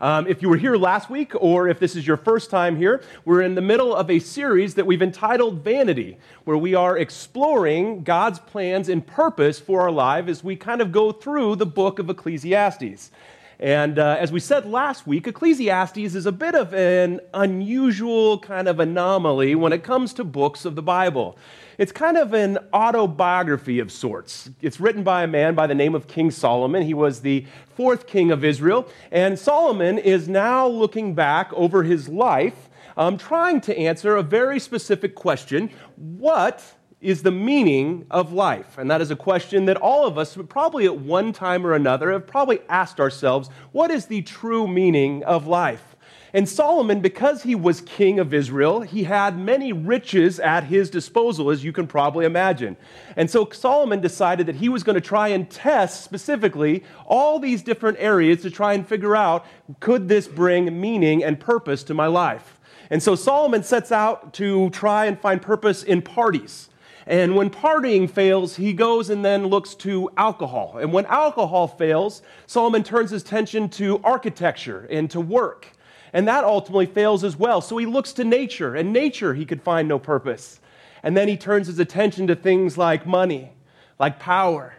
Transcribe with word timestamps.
Um, 0.00 0.26
if 0.26 0.42
you 0.42 0.48
were 0.48 0.56
here 0.56 0.76
last 0.76 1.08
week, 1.08 1.32
or 1.34 1.68
if 1.68 1.78
this 1.78 1.96
is 1.96 2.06
your 2.06 2.16
first 2.16 2.50
time 2.50 2.76
here, 2.76 3.02
we're 3.24 3.42
in 3.42 3.54
the 3.54 3.62
middle 3.62 3.94
of 3.94 4.10
a 4.10 4.18
series 4.18 4.74
that 4.74 4.86
we've 4.86 5.02
entitled 5.02 5.64
Vanity, 5.64 6.18
where 6.44 6.56
we 6.56 6.74
are 6.74 6.98
exploring 6.98 8.02
God's 8.02 8.38
plans 8.38 8.88
and 8.88 9.06
purpose 9.06 9.58
for 9.58 9.80
our 9.80 9.90
life 9.90 10.28
as 10.28 10.44
we 10.44 10.56
kind 10.56 10.80
of 10.80 10.92
go 10.92 11.12
through 11.12 11.56
the 11.56 11.66
book 11.66 11.98
of 11.98 12.10
Ecclesiastes. 12.10 13.10
And 13.58 13.98
uh, 13.98 14.16
as 14.20 14.30
we 14.30 14.40
said 14.40 14.66
last 14.66 15.06
week, 15.06 15.26
Ecclesiastes 15.26 16.14
is 16.14 16.26
a 16.26 16.32
bit 16.32 16.54
of 16.54 16.74
an 16.74 17.20
unusual 17.32 18.38
kind 18.38 18.68
of 18.68 18.80
anomaly 18.80 19.54
when 19.54 19.72
it 19.72 19.82
comes 19.82 20.12
to 20.14 20.24
books 20.24 20.66
of 20.66 20.74
the 20.74 20.82
Bible. 20.82 21.38
It's 21.78 21.92
kind 21.92 22.18
of 22.18 22.34
an 22.34 22.58
autobiography 22.72 23.78
of 23.78 23.90
sorts. 23.90 24.50
It's 24.60 24.78
written 24.78 25.02
by 25.02 25.22
a 25.22 25.26
man 25.26 25.54
by 25.54 25.66
the 25.66 25.74
name 25.74 25.94
of 25.94 26.06
King 26.06 26.30
Solomon. 26.30 26.82
He 26.82 26.94
was 26.94 27.20
the 27.20 27.46
fourth 27.74 28.06
king 28.06 28.30
of 28.30 28.44
Israel. 28.44 28.88
And 29.10 29.38
Solomon 29.38 29.98
is 29.98 30.28
now 30.28 30.66
looking 30.66 31.14
back 31.14 31.52
over 31.54 31.82
his 31.82 32.08
life, 32.08 32.68
um, 32.96 33.16
trying 33.16 33.60
to 33.62 33.78
answer 33.78 34.16
a 34.16 34.22
very 34.22 34.58
specific 34.58 35.14
question 35.14 35.70
What 35.96 36.75
is 37.06 37.22
the 37.22 37.30
meaning 37.30 38.04
of 38.10 38.32
life? 38.32 38.78
And 38.78 38.90
that 38.90 39.00
is 39.00 39.12
a 39.12 39.16
question 39.16 39.66
that 39.66 39.76
all 39.76 40.08
of 40.08 40.18
us, 40.18 40.36
probably 40.48 40.86
at 40.86 40.98
one 40.98 41.32
time 41.32 41.64
or 41.64 41.72
another, 41.72 42.10
have 42.10 42.26
probably 42.26 42.58
asked 42.68 42.98
ourselves 42.98 43.48
what 43.70 43.92
is 43.92 44.06
the 44.06 44.22
true 44.22 44.66
meaning 44.66 45.22
of 45.22 45.46
life? 45.46 45.94
And 46.32 46.48
Solomon, 46.48 47.00
because 47.00 47.44
he 47.44 47.54
was 47.54 47.80
king 47.82 48.18
of 48.18 48.34
Israel, 48.34 48.80
he 48.80 49.04
had 49.04 49.38
many 49.38 49.72
riches 49.72 50.40
at 50.40 50.64
his 50.64 50.90
disposal, 50.90 51.50
as 51.50 51.62
you 51.62 51.72
can 51.72 51.86
probably 51.86 52.26
imagine. 52.26 52.76
And 53.14 53.30
so 53.30 53.48
Solomon 53.50 54.00
decided 54.00 54.46
that 54.46 54.56
he 54.56 54.68
was 54.68 54.82
going 54.82 54.96
to 54.96 55.00
try 55.00 55.28
and 55.28 55.48
test 55.48 56.02
specifically 56.02 56.82
all 57.06 57.38
these 57.38 57.62
different 57.62 57.98
areas 58.00 58.42
to 58.42 58.50
try 58.50 58.72
and 58.72 58.84
figure 58.84 59.14
out 59.14 59.46
could 59.78 60.08
this 60.08 60.26
bring 60.26 60.80
meaning 60.80 61.22
and 61.22 61.38
purpose 61.38 61.84
to 61.84 61.94
my 61.94 62.08
life? 62.08 62.58
And 62.90 63.00
so 63.00 63.14
Solomon 63.14 63.62
sets 63.62 63.92
out 63.92 64.34
to 64.34 64.70
try 64.70 65.06
and 65.06 65.20
find 65.20 65.40
purpose 65.40 65.84
in 65.84 66.02
parties. 66.02 66.68
And 67.06 67.36
when 67.36 67.50
partying 67.50 68.10
fails, 68.10 68.56
he 68.56 68.72
goes 68.72 69.10
and 69.10 69.24
then 69.24 69.46
looks 69.46 69.74
to 69.76 70.10
alcohol. 70.16 70.78
And 70.80 70.92
when 70.92 71.06
alcohol 71.06 71.68
fails, 71.68 72.20
Solomon 72.46 72.82
turns 72.82 73.10
his 73.10 73.22
attention 73.22 73.68
to 73.70 74.00
architecture 74.02 74.88
and 74.90 75.08
to 75.12 75.20
work. 75.20 75.68
And 76.12 76.26
that 76.26 76.42
ultimately 76.42 76.86
fails 76.86 77.22
as 77.22 77.36
well. 77.36 77.60
So 77.60 77.76
he 77.76 77.86
looks 77.86 78.12
to 78.14 78.24
nature, 78.24 78.74
and 78.74 78.92
nature 78.92 79.34
he 79.34 79.44
could 79.44 79.62
find 79.62 79.86
no 79.86 79.98
purpose. 79.98 80.60
And 81.02 81.16
then 81.16 81.28
he 81.28 81.36
turns 81.36 81.68
his 81.68 81.78
attention 81.78 82.26
to 82.26 82.34
things 82.34 82.76
like 82.76 83.06
money, 83.06 83.52
like 84.00 84.18
power, 84.18 84.74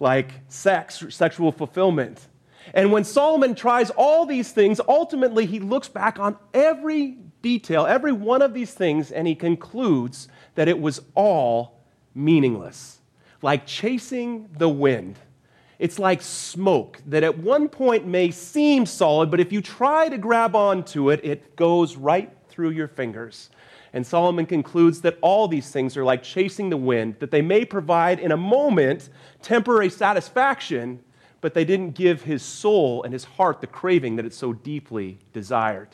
like 0.00 0.32
sex, 0.48 1.04
sexual 1.10 1.52
fulfillment. 1.52 2.26
And 2.74 2.90
when 2.90 3.04
Solomon 3.04 3.54
tries 3.54 3.90
all 3.90 4.26
these 4.26 4.50
things, 4.52 4.80
ultimately 4.88 5.46
he 5.46 5.60
looks 5.60 5.88
back 5.88 6.18
on 6.18 6.36
every 6.52 7.18
detail, 7.42 7.86
every 7.86 8.12
one 8.12 8.42
of 8.42 8.54
these 8.54 8.74
things, 8.74 9.12
and 9.12 9.26
he 9.26 9.34
concludes 9.34 10.28
that 10.54 10.68
it 10.68 10.80
was 10.80 11.00
all 11.14 11.80
meaningless, 12.14 12.98
like 13.42 13.66
chasing 13.66 14.48
the 14.58 14.68
wind. 14.68 15.18
It's 15.78 15.98
like 15.98 16.20
smoke 16.20 17.00
that 17.06 17.22
at 17.22 17.38
one 17.38 17.68
point 17.68 18.06
may 18.06 18.30
seem 18.30 18.84
solid, 18.84 19.30
but 19.30 19.40
if 19.40 19.50
you 19.50 19.62
try 19.62 20.08
to 20.08 20.18
grab 20.18 20.54
onto 20.54 21.10
it, 21.10 21.20
it 21.24 21.56
goes 21.56 21.96
right 21.96 22.30
through 22.48 22.70
your 22.70 22.88
fingers. 22.88 23.48
And 23.92 24.06
Solomon 24.06 24.46
concludes 24.46 25.00
that 25.00 25.18
all 25.20 25.48
these 25.48 25.70
things 25.70 25.96
are 25.96 26.04
like 26.04 26.22
chasing 26.22 26.70
the 26.70 26.76
wind, 26.76 27.16
that 27.18 27.30
they 27.30 27.42
may 27.42 27.64
provide 27.64 28.20
in 28.20 28.32
a 28.32 28.36
moment 28.36 29.08
temporary 29.42 29.90
satisfaction, 29.90 31.00
but 31.40 31.54
they 31.54 31.64
didn't 31.64 31.92
give 31.92 32.22
his 32.22 32.42
soul 32.42 33.02
and 33.02 33.12
his 33.12 33.24
heart 33.24 33.60
the 33.60 33.66
craving 33.66 34.16
that 34.16 34.26
it 34.26 34.34
so 34.34 34.52
deeply 34.52 35.18
desired. 35.32 35.88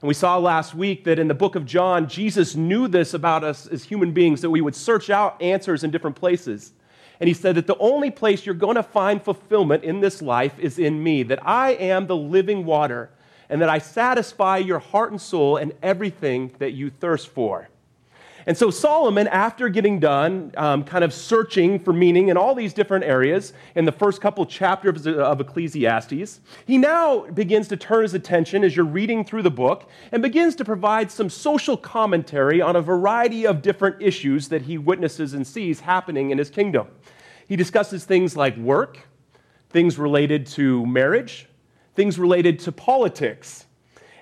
And 0.00 0.08
we 0.08 0.14
saw 0.14 0.38
last 0.38 0.74
week 0.74 1.04
that 1.04 1.18
in 1.18 1.28
the 1.28 1.34
book 1.34 1.54
of 1.54 1.66
John, 1.66 2.08
Jesus 2.08 2.56
knew 2.56 2.88
this 2.88 3.12
about 3.12 3.44
us 3.44 3.66
as 3.66 3.84
human 3.84 4.12
beings, 4.12 4.40
that 4.40 4.50
we 4.50 4.60
would 4.62 4.74
search 4.74 5.10
out 5.10 5.40
answers 5.42 5.84
in 5.84 5.90
different 5.90 6.16
places. 6.16 6.72
And 7.20 7.28
he 7.28 7.34
said 7.34 7.54
that 7.56 7.66
the 7.66 7.76
only 7.78 8.10
place 8.10 8.46
you're 8.46 8.54
going 8.54 8.76
to 8.76 8.82
find 8.82 9.22
fulfillment 9.22 9.84
in 9.84 10.00
this 10.00 10.22
life 10.22 10.58
is 10.58 10.78
in 10.78 11.02
me, 11.02 11.22
that 11.24 11.46
I 11.46 11.72
am 11.72 12.06
the 12.06 12.16
living 12.16 12.64
water, 12.64 13.10
and 13.50 13.60
that 13.60 13.68
I 13.68 13.78
satisfy 13.78 14.58
your 14.58 14.78
heart 14.78 15.10
and 15.10 15.20
soul 15.20 15.56
and 15.56 15.74
everything 15.82 16.54
that 16.58 16.72
you 16.72 16.88
thirst 16.88 17.28
for. 17.28 17.69
And 18.50 18.58
so 18.58 18.68
Solomon, 18.68 19.28
after 19.28 19.68
getting 19.68 20.00
done, 20.00 20.52
um, 20.56 20.82
kind 20.82 21.04
of 21.04 21.14
searching 21.14 21.78
for 21.78 21.92
meaning 21.92 22.30
in 22.30 22.36
all 22.36 22.52
these 22.52 22.72
different 22.72 23.04
areas 23.04 23.52
in 23.76 23.84
the 23.84 23.92
first 23.92 24.20
couple 24.20 24.44
chapters 24.44 25.06
of 25.06 25.40
Ecclesiastes, 25.40 26.40
he 26.66 26.76
now 26.76 27.26
begins 27.26 27.68
to 27.68 27.76
turn 27.76 28.02
his 28.02 28.12
attention 28.12 28.64
as 28.64 28.74
you're 28.74 28.84
reading 28.84 29.24
through 29.24 29.44
the 29.44 29.52
book 29.52 29.88
and 30.10 30.20
begins 30.20 30.56
to 30.56 30.64
provide 30.64 31.12
some 31.12 31.30
social 31.30 31.76
commentary 31.76 32.60
on 32.60 32.74
a 32.74 32.82
variety 32.82 33.46
of 33.46 33.62
different 33.62 34.02
issues 34.02 34.48
that 34.48 34.62
he 34.62 34.76
witnesses 34.78 35.32
and 35.32 35.46
sees 35.46 35.78
happening 35.78 36.30
in 36.30 36.38
his 36.38 36.50
kingdom. 36.50 36.88
He 37.46 37.54
discusses 37.54 38.04
things 38.04 38.36
like 38.36 38.56
work, 38.56 38.98
things 39.68 39.96
related 39.96 40.44
to 40.48 40.84
marriage, 40.86 41.46
things 41.94 42.18
related 42.18 42.58
to 42.58 42.72
politics 42.72 43.66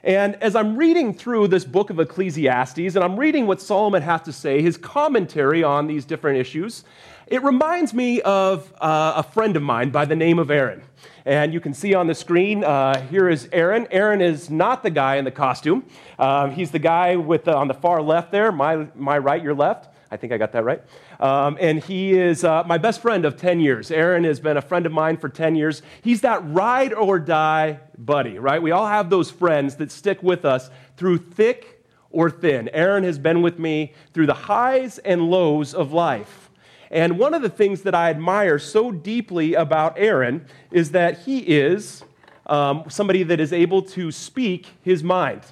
and 0.05 0.37
as 0.37 0.55
I'm 0.55 0.77
reading 0.77 1.13
through 1.13 1.49
this 1.49 1.65
book 1.65 1.91
of 1.91 1.99
Ecclesiastes 1.99 2.79
and 2.79 2.99
I'm 2.99 3.19
reading 3.19 3.47
what 3.47 3.61
Solomon 3.61 4.03
has 4.03 4.23
to 4.23 4.33
say, 4.33 4.63
his 4.63 4.77
commentary 4.77 5.63
on 5.65 5.87
these 5.87 6.05
different 6.05 6.39
issues, 6.39 6.85
it 7.27 7.43
reminds 7.43 7.93
me 7.93 8.23
of 8.23 8.73
uh, 8.81 9.15
a 9.17 9.23
friend 9.23 9.57
of 9.57 9.63
mine 9.63 9.91
by 9.91 10.05
the 10.05 10.17
name 10.17 10.39
of 10.39 10.51
Aaron. 10.51 10.83
And 11.25 11.53
you 11.53 11.61
can 11.61 11.75
see 11.75 11.95
on 11.95 12.07
the 12.07 12.15
screen, 12.15 12.65
uh, 12.65 13.07
here 13.09 13.29
is 13.29 13.49
Aaron. 13.53 13.87
Aaron 13.91 14.23
is 14.23 14.49
not 14.49 14.83
the 14.83 14.91
guy 14.91 15.17
in 15.17 15.25
the 15.25 15.31
costume. 15.31 15.85
Uh, 16.19 16.49
he's 16.49 16.71
the 16.71 16.79
guy 16.79 17.17
with 17.17 17.45
the, 17.45 17.55
on 17.55 17.69
the 17.69 17.75
far 17.75 18.01
left 18.01 18.33
there, 18.33 18.51
my, 18.51 18.87
my 18.95 19.19
right, 19.19 19.43
your 19.43 19.55
left. 19.55 19.95
I 20.11 20.17
think 20.17 20.33
I 20.33 20.39
got 20.39 20.53
that 20.53 20.65
right. 20.65 20.83
Um, 21.21 21.59
and 21.61 21.83
he 21.83 22.13
is 22.13 22.45
uh, 22.45 22.63
my 22.65 22.79
best 22.79 23.03
friend 23.03 23.25
of 23.25 23.37
10 23.37 23.61
years. 23.61 23.91
Aaron 23.91 24.25
has 24.25 24.39
been 24.39 24.57
a 24.57 24.63
friend 24.63 24.87
of 24.87 24.93
mine 24.93 25.17
for 25.17 25.29
10 25.29 25.57
years. 25.57 25.83
He's 26.03 26.21
that 26.21 26.41
ride 26.45 26.93
or 26.93 27.19
die 27.19 27.81
buddy, 27.97 28.39
right? 28.39 28.63
We 28.63 28.71
all 28.71 28.87
have 28.87 29.11
those 29.11 29.31
friends 29.31 29.77
that 29.77 29.91
stick 29.91 30.23
with 30.23 30.45
us 30.45 30.71
through 30.97 31.19
thick 31.19 31.85
or 32.11 32.31
thin. 32.31 32.69
Aaron 32.73 33.03
has 33.03 33.19
been 33.19 33.43
with 33.43 33.59
me 33.59 33.93
through 34.15 34.27
the 34.27 34.35
highs 34.35 34.99
and 34.99 35.29
lows 35.29 35.75
of 35.75 35.93
life. 35.93 36.51
And 36.91 37.19
one 37.19 37.35
of 37.35 37.43
the 37.43 37.51
things 37.51 37.83
that 37.83 37.95
I 37.95 38.11
admire 38.11 38.59
so 38.59 38.91
deeply 38.93 39.55
about 39.55 39.99
Aaron 39.99 40.47
is 40.71 40.93
that 40.93 41.21
he 41.21 41.41
is 41.41 42.03
um, 42.47 42.85
somebody 42.89 43.25
that 43.25 43.41
is 43.41 43.53
able 43.53 43.83
to 43.83 44.11
speak 44.11 44.67
his 44.83 45.03
mind. 45.03 45.43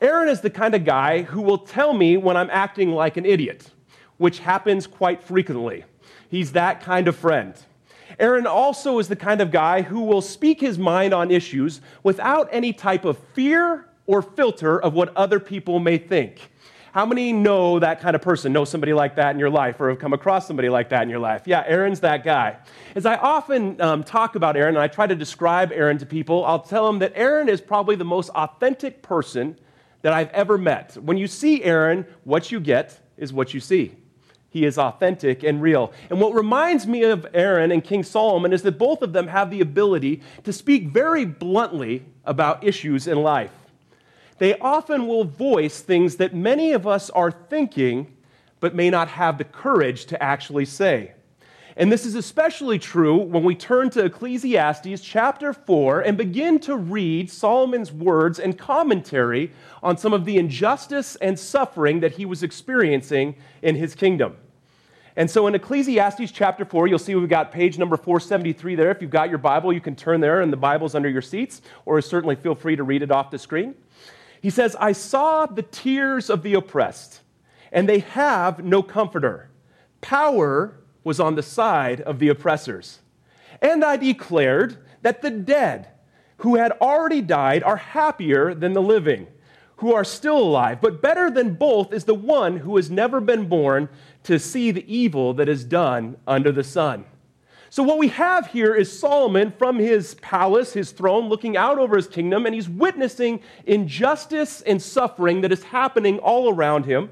Aaron 0.00 0.28
is 0.28 0.40
the 0.40 0.50
kind 0.50 0.74
of 0.74 0.84
guy 0.84 1.22
who 1.22 1.42
will 1.42 1.58
tell 1.58 1.92
me 1.92 2.16
when 2.16 2.36
I'm 2.36 2.50
acting 2.50 2.90
like 2.90 3.16
an 3.16 3.24
idiot 3.24 3.70
which 4.22 4.38
happens 4.38 4.86
quite 4.86 5.20
frequently. 5.20 5.84
He's 6.30 6.52
that 6.52 6.80
kind 6.80 7.08
of 7.08 7.16
friend. 7.16 7.54
Aaron 8.20 8.46
also 8.46 9.00
is 9.00 9.08
the 9.08 9.16
kind 9.16 9.40
of 9.40 9.50
guy 9.50 9.82
who 9.82 10.02
will 10.02 10.22
speak 10.22 10.60
his 10.60 10.78
mind 10.78 11.12
on 11.12 11.32
issues 11.32 11.80
without 12.04 12.48
any 12.52 12.72
type 12.72 13.04
of 13.04 13.18
fear 13.34 13.88
or 14.06 14.22
filter 14.22 14.80
of 14.80 14.94
what 14.94 15.14
other 15.16 15.40
people 15.40 15.80
may 15.80 15.98
think. 15.98 16.52
How 16.92 17.04
many 17.04 17.32
know 17.32 17.80
that 17.80 18.00
kind 18.00 18.14
of 18.14 18.22
person, 18.22 18.52
know 18.52 18.64
somebody 18.64 18.92
like 18.92 19.16
that 19.16 19.32
in 19.32 19.40
your 19.40 19.50
life, 19.50 19.80
or 19.80 19.88
have 19.88 19.98
come 19.98 20.12
across 20.12 20.46
somebody 20.46 20.68
like 20.68 20.90
that 20.90 21.02
in 21.02 21.10
your 21.10 21.18
life? 21.18 21.42
Yeah, 21.46 21.64
Aaron's 21.66 21.98
that 22.00 22.22
guy. 22.22 22.58
As 22.94 23.06
I 23.06 23.16
often 23.16 23.80
um, 23.80 24.04
talk 24.04 24.36
about 24.36 24.56
Aaron 24.56 24.76
and 24.76 24.82
I 24.82 24.86
try 24.86 25.08
to 25.08 25.16
describe 25.16 25.72
Aaron 25.72 25.98
to 25.98 26.06
people, 26.06 26.44
I'll 26.44 26.60
tell 26.60 26.86
them 26.86 27.00
that 27.00 27.12
Aaron 27.16 27.48
is 27.48 27.60
probably 27.60 27.96
the 27.96 28.04
most 28.04 28.28
authentic 28.30 29.02
person 29.02 29.58
that 30.02 30.12
I've 30.12 30.30
ever 30.30 30.56
met. 30.58 30.96
When 30.96 31.16
you 31.16 31.26
see 31.26 31.64
Aaron, 31.64 32.06
what 32.22 32.52
you 32.52 32.60
get 32.60 33.00
is 33.16 33.32
what 33.32 33.52
you 33.52 33.58
see. 33.58 33.96
He 34.52 34.66
is 34.66 34.76
authentic 34.76 35.42
and 35.42 35.62
real. 35.62 35.92
And 36.10 36.20
what 36.20 36.34
reminds 36.34 36.86
me 36.86 37.04
of 37.04 37.26
Aaron 37.32 37.72
and 37.72 37.82
King 37.82 38.02
Solomon 38.02 38.52
is 38.52 38.62
that 38.62 38.78
both 38.78 39.00
of 39.00 39.14
them 39.14 39.28
have 39.28 39.50
the 39.50 39.62
ability 39.62 40.20
to 40.44 40.52
speak 40.52 40.88
very 40.88 41.24
bluntly 41.24 42.04
about 42.26 42.62
issues 42.62 43.06
in 43.06 43.22
life. 43.22 43.50
They 44.36 44.58
often 44.58 45.06
will 45.06 45.24
voice 45.24 45.80
things 45.80 46.16
that 46.16 46.34
many 46.34 46.72
of 46.72 46.86
us 46.86 47.08
are 47.10 47.30
thinking, 47.30 48.14
but 48.60 48.74
may 48.74 48.90
not 48.90 49.08
have 49.08 49.38
the 49.38 49.44
courage 49.44 50.04
to 50.06 50.22
actually 50.22 50.66
say. 50.66 51.12
And 51.76 51.90
this 51.90 52.04
is 52.04 52.14
especially 52.14 52.78
true 52.78 53.16
when 53.16 53.44
we 53.44 53.54
turn 53.54 53.88
to 53.90 54.04
Ecclesiastes 54.04 55.00
chapter 55.02 55.52
4 55.54 56.00
and 56.00 56.18
begin 56.18 56.58
to 56.60 56.76
read 56.76 57.30
Solomon's 57.30 57.90
words 57.90 58.38
and 58.38 58.58
commentary 58.58 59.52
on 59.82 59.96
some 59.96 60.12
of 60.12 60.24
the 60.26 60.36
injustice 60.36 61.16
and 61.16 61.38
suffering 61.38 62.00
that 62.00 62.12
he 62.12 62.26
was 62.26 62.42
experiencing 62.42 63.36
in 63.62 63.76
his 63.76 63.94
kingdom. 63.94 64.36
And 65.16 65.30
so 65.30 65.46
in 65.46 65.54
Ecclesiastes 65.54 66.30
chapter 66.32 66.64
4, 66.64 66.88
you'll 66.88 66.98
see 66.98 67.14
we've 67.14 67.28
got 67.28 67.52
page 67.52 67.78
number 67.78 67.96
473 67.96 68.74
there. 68.74 68.90
If 68.90 69.02
you've 69.02 69.10
got 69.10 69.28
your 69.28 69.38
Bible, 69.38 69.72
you 69.72 69.80
can 69.80 69.94
turn 69.94 70.20
there, 70.20 70.40
and 70.40 70.52
the 70.52 70.56
Bible's 70.56 70.94
under 70.94 71.08
your 71.08 71.22
seats, 71.22 71.60
or 71.84 72.00
certainly 72.00 72.36
feel 72.36 72.54
free 72.54 72.76
to 72.76 72.82
read 72.82 73.02
it 73.02 73.10
off 73.10 73.30
the 73.30 73.38
screen. 73.38 73.74
He 74.40 74.50
says, 74.50 74.74
I 74.80 74.92
saw 74.92 75.46
the 75.46 75.62
tears 75.62 76.30
of 76.30 76.42
the 76.42 76.54
oppressed, 76.54 77.20
and 77.70 77.88
they 77.88 78.00
have 78.00 78.64
no 78.64 78.82
comforter. 78.82 79.50
Power 80.00 80.76
was 81.04 81.20
on 81.20 81.34
the 81.34 81.42
side 81.42 82.00
of 82.00 82.18
the 82.18 82.28
oppressors. 82.28 83.00
And 83.60 83.84
I 83.84 83.96
declared 83.96 84.78
that 85.02 85.22
the 85.22 85.30
dead 85.30 85.88
who 86.38 86.56
had 86.56 86.72
already 86.80 87.20
died 87.20 87.62
are 87.62 87.76
happier 87.76 88.54
than 88.54 88.72
the 88.72 88.82
living 88.82 89.26
who 89.82 89.92
are 89.92 90.04
still 90.04 90.38
alive. 90.38 90.80
But 90.80 91.02
better 91.02 91.28
than 91.28 91.54
both 91.54 91.92
is 91.92 92.04
the 92.04 92.14
one 92.14 92.58
who 92.58 92.76
has 92.76 92.88
never 92.88 93.20
been 93.20 93.48
born 93.48 93.88
to 94.22 94.38
see 94.38 94.70
the 94.70 94.92
evil 94.92 95.34
that 95.34 95.48
is 95.48 95.64
done 95.64 96.16
under 96.24 96.52
the 96.52 96.62
sun. 96.62 97.04
So, 97.68 97.82
what 97.82 97.98
we 97.98 98.08
have 98.08 98.46
here 98.46 98.76
is 98.76 98.96
Solomon 98.96 99.50
from 99.58 99.80
his 99.80 100.14
palace, 100.16 100.72
his 100.72 100.92
throne, 100.92 101.28
looking 101.28 101.56
out 101.56 101.78
over 101.78 101.96
his 101.96 102.06
kingdom, 102.06 102.46
and 102.46 102.54
he's 102.54 102.68
witnessing 102.68 103.40
injustice 103.66 104.60
and 104.60 104.80
suffering 104.80 105.40
that 105.40 105.50
is 105.50 105.64
happening 105.64 106.20
all 106.20 106.54
around 106.54 106.84
him. 106.84 107.10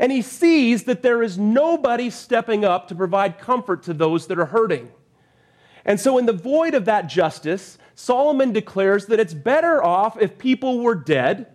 And 0.00 0.10
he 0.10 0.22
sees 0.22 0.84
that 0.84 1.02
there 1.02 1.22
is 1.22 1.36
nobody 1.36 2.08
stepping 2.08 2.64
up 2.64 2.88
to 2.88 2.94
provide 2.94 3.38
comfort 3.38 3.82
to 3.82 3.92
those 3.92 4.26
that 4.28 4.38
are 4.38 4.46
hurting. 4.46 4.90
And 5.84 6.00
so, 6.00 6.16
in 6.16 6.24
the 6.24 6.32
void 6.32 6.72
of 6.72 6.86
that 6.86 7.06
justice, 7.06 7.76
Solomon 7.94 8.52
declares 8.52 9.06
that 9.06 9.20
it's 9.20 9.34
better 9.34 9.84
off 9.84 10.20
if 10.20 10.38
people 10.38 10.80
were 10.80 10.94
dead 10.94 11.48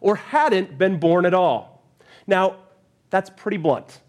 or 0.00 0.16
hadn't 0.16 0.78
been 0.78 0.98
born 0.98 1.26
at 1.26 1.34
all. 1.34 1.84
Now, 2.26 2.56
that's 3.10 3.28
pretty 3.28 3.58
blunt, 3.58 4.00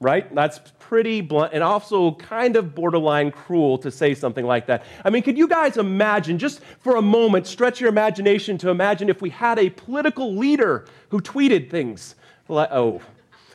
right? 0.00 0.32
That's 0.32 0.60
pretty 0.78 1.20
blunt 1.20 1.52
and 1.52 1.64
also 1.64 2.12
kind 2.12 2.54
of 2.54 2.76
borderline 2.76 3.32
cruel 3.32 3.76
to 3.78 3.90
say 3.90 4.14
something 4.14 4.46
like 4.46 4.66
that. 4.66 4.84
I 5.04 5.10
mean, 5.10 5.24
could 5.24 5.36
you 5.36 5.48
guys 5.48 5.78
imagine, 5.78 6.38
just 6.38 6.60
for 6.78 6.94
a 6.94 7.02
moment, 7.02 7.48
stretch 7.48 7.80
your 7.80 7.88
imagination 7.88 8.56
to 8.58 8.68
imagine 8.68 9.08
if 9.08 9.20
we 9.20 9.30
had 9.30 9.58
a 9.58 9.70
political 9.70 10.36
leader 10.36 10.84
who 11.08 11.20
tweeted 11.20 11.70
things 11.70 12.14
like, 12.48 12.68
oh, 12.70 13.00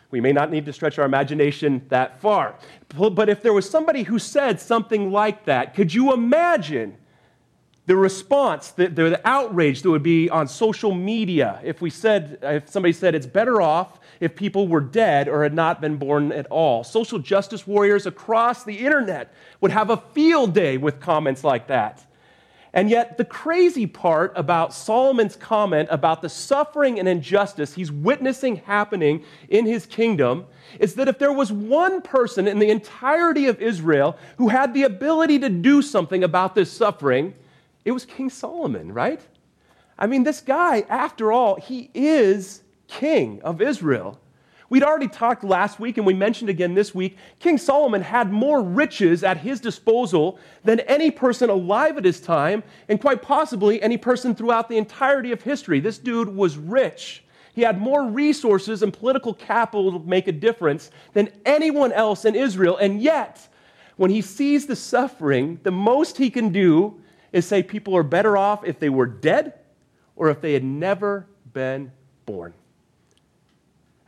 we 0.10 0.22
may 0.22 0.32
not 0.32 0.52
need 0.52 0.66
to 0.66 0.74
stretch 0.74 0.98
our 1.00 1.06
imagination 1.06 1.86
that 1.90 2.22
far. 2.22 2.56
But 2.96 3.30
if 3.30 3.42
there 3.42 3.54
was 3.54 3.70
somebody 3.70 4.04
who 4.04 4.20
said 4.20 4.60
something 4.60 5.12
like 5.12 5.46
that, 5.46 5.74
could 5.74 5.94
you 5.94 6.14
imagine 6.14 6.98
the 7.88 7.96
response, 7.96 8.72
the, 8.72 8.88
the, 8.88 9.22
outrage 9.24 9.82
that 9.82 9.90
would 9.90 10.04
be 10.04 10.30
on 10.30 10.48
social 10.48 10.94
media 10.94 11.60
if 11.64 11.82
we 11.82 11.90
said, 11.90 12.38
if 12.44 12.70
somebody 12.70 12.92
said 12.92 13.16
it's 13.16 13.26
better 13.26 13.62
off 13.62 14.00
if 14.20 14.36
people 14.36 14.68
were 14.68 14.82
dead 14.82 15.30
or 15.30 15.44
had 15.44 15.54
not 15.54 15.80
been 15.80 15.96
born 15.96 16.34
at 16.34 16.48
all. 16.48 16.84
Social 16.84 17.18
justice 17.18 17.66
warriors 17.66 18.06
across 18.06 18.66
the 18.66 18.78
internet 18.78 19.34
would 19.62 19.72
have 19.72 19.90
a 19.90 19.98
field 19.98 20.54
day 20.54 20.78
with 20.78 21.00
comments 21.00 21.46
like 21.46 21.68
that. 21.68 22.06
And 22.74 22.90
yet, 22.90 23.18
the 23.18 23.26
crazy 23.26 23.88
part 23.88 24.34
about 24.36 24.74
Solomon's 24.74 25.36
comment 25.36 25.88
about 25.92 26.22
the 26.22 26.30
suffering 26.30 27.00
and 27.00 27.08
injustice 27.08 27.74
he's 27.74 27.92
witnessing 27.92 28.58
happening 28.58 29.24
in 29.50 29.66
his 29.66 29.86
kingdom 29.86 30.46
is 30.80 30.96
that 30.96 31.08
if 31.08 31.18
there 31.18 31.32
was 31.32 31.52
one 31.52 32.02
person 32.02 32.48
in 32.48 32.60
the 32.60 32.70
entirety 32.70 33.48
of 33.48 33.62
Israel 33.62 34.18
who 34.38 34.50
had 34.50 34.74
the 34.74 34.84
ability 34.84 35.40
to 35.40 35.50
do 35.50 35.82
something 35.82 36.24
about 36.24 36.56
this 36.56 36.72
suffering, 36.72 37.34
it 37.86 37.92
was 37.92 38.06
King 38.06 38.30
Solomon, 38.30 38.94
right? 38.94 39.22
I 39.98 40.08
mean, 40.08 40.24
this 40.24 40.42
guy, 40.42 40.82
after 40.90 41.32
all, 41.32 41.56
he 41.56 41.90
is 41.94 42.62
king 42.88 43.42
of 43.42 43.62
Israel. 43.62 44.20
We'd 44.70 44.84
already 44.84 45.08
talked 45.08 45.44
last 45.46 45.80
week, 45.80 45.98
and 45.98 46.06
we 46.06 46.14
mentioned 46.14 46.50
again 46.50 46.74
this 46.74 46.94
week 46.94 47.18
King 47.40 47.58
Solomon 47.58 48.02
had 48.02 48.32
more 48.32 48.62
riches 48.62 49.24
at 49.24 49.38
his 49.38 49.62
disposal 49.62 50.40
than 50.64 50.82
any 50.82 51.10
person 51.10 51.50
alive 51.50 51.98
at 51.98 52.04
his 52.04 52.20
time, 52.20 52.64
and 52.90 53.00
quite 53.00 53.22
possibly 53.22 53.82
any 53.82 53.98
person 53.98 54.36
throughout 54.36 54.68
the 54.68 54.78
entirety 54.78 55.32
of 55.32 55.42
history. 55.42 55.80
This 55.80 55.98
dude 55.98 56.30
was 56.30 56.58
rich. 56.58 57.24
He 57.54 57.62
had 57.62 57.80
more 57.80 58.08
resources 58.08 58.84
and 58.84 58.94
political 58.94 59.34
capital 59.34 60.00
to 60.00 60.08
make 60.08 60.28
a 60.28 60.32
difference 60.32 60.92
than 61.14 61.30
anyone 61.46 61.92
else 61.92 62.26
in 62.26 62.36
Israel. 62.36 62.78
And 62.78 63.02
yet, 63.02 63.48
when 63.96 64.12
he 64.12 64.22
sees 64.22 64.68
the 64.68 64.76
suffering, 64.76 65.60
the 65.64 65.72
most 65.72 66.18
he 66.18 66.30
can 66.30 66.50
do 66.50 67.02
is 67.32 67.48
say 67.48 67.64
people 67.64 67.96
are 67.98 68.04
better 68.04 68.38
off 68.38 68.64
if 68.64 68.80
they 68.80 68.90
were 68.90 69.08
dead 69.08 69.54
or 70.16 70.30
if 70.30 70.40
they 70.42 70.54
had 70.54 70.64
never 70.64 71.26
been 71.54 71.92
born. 72.26 72.54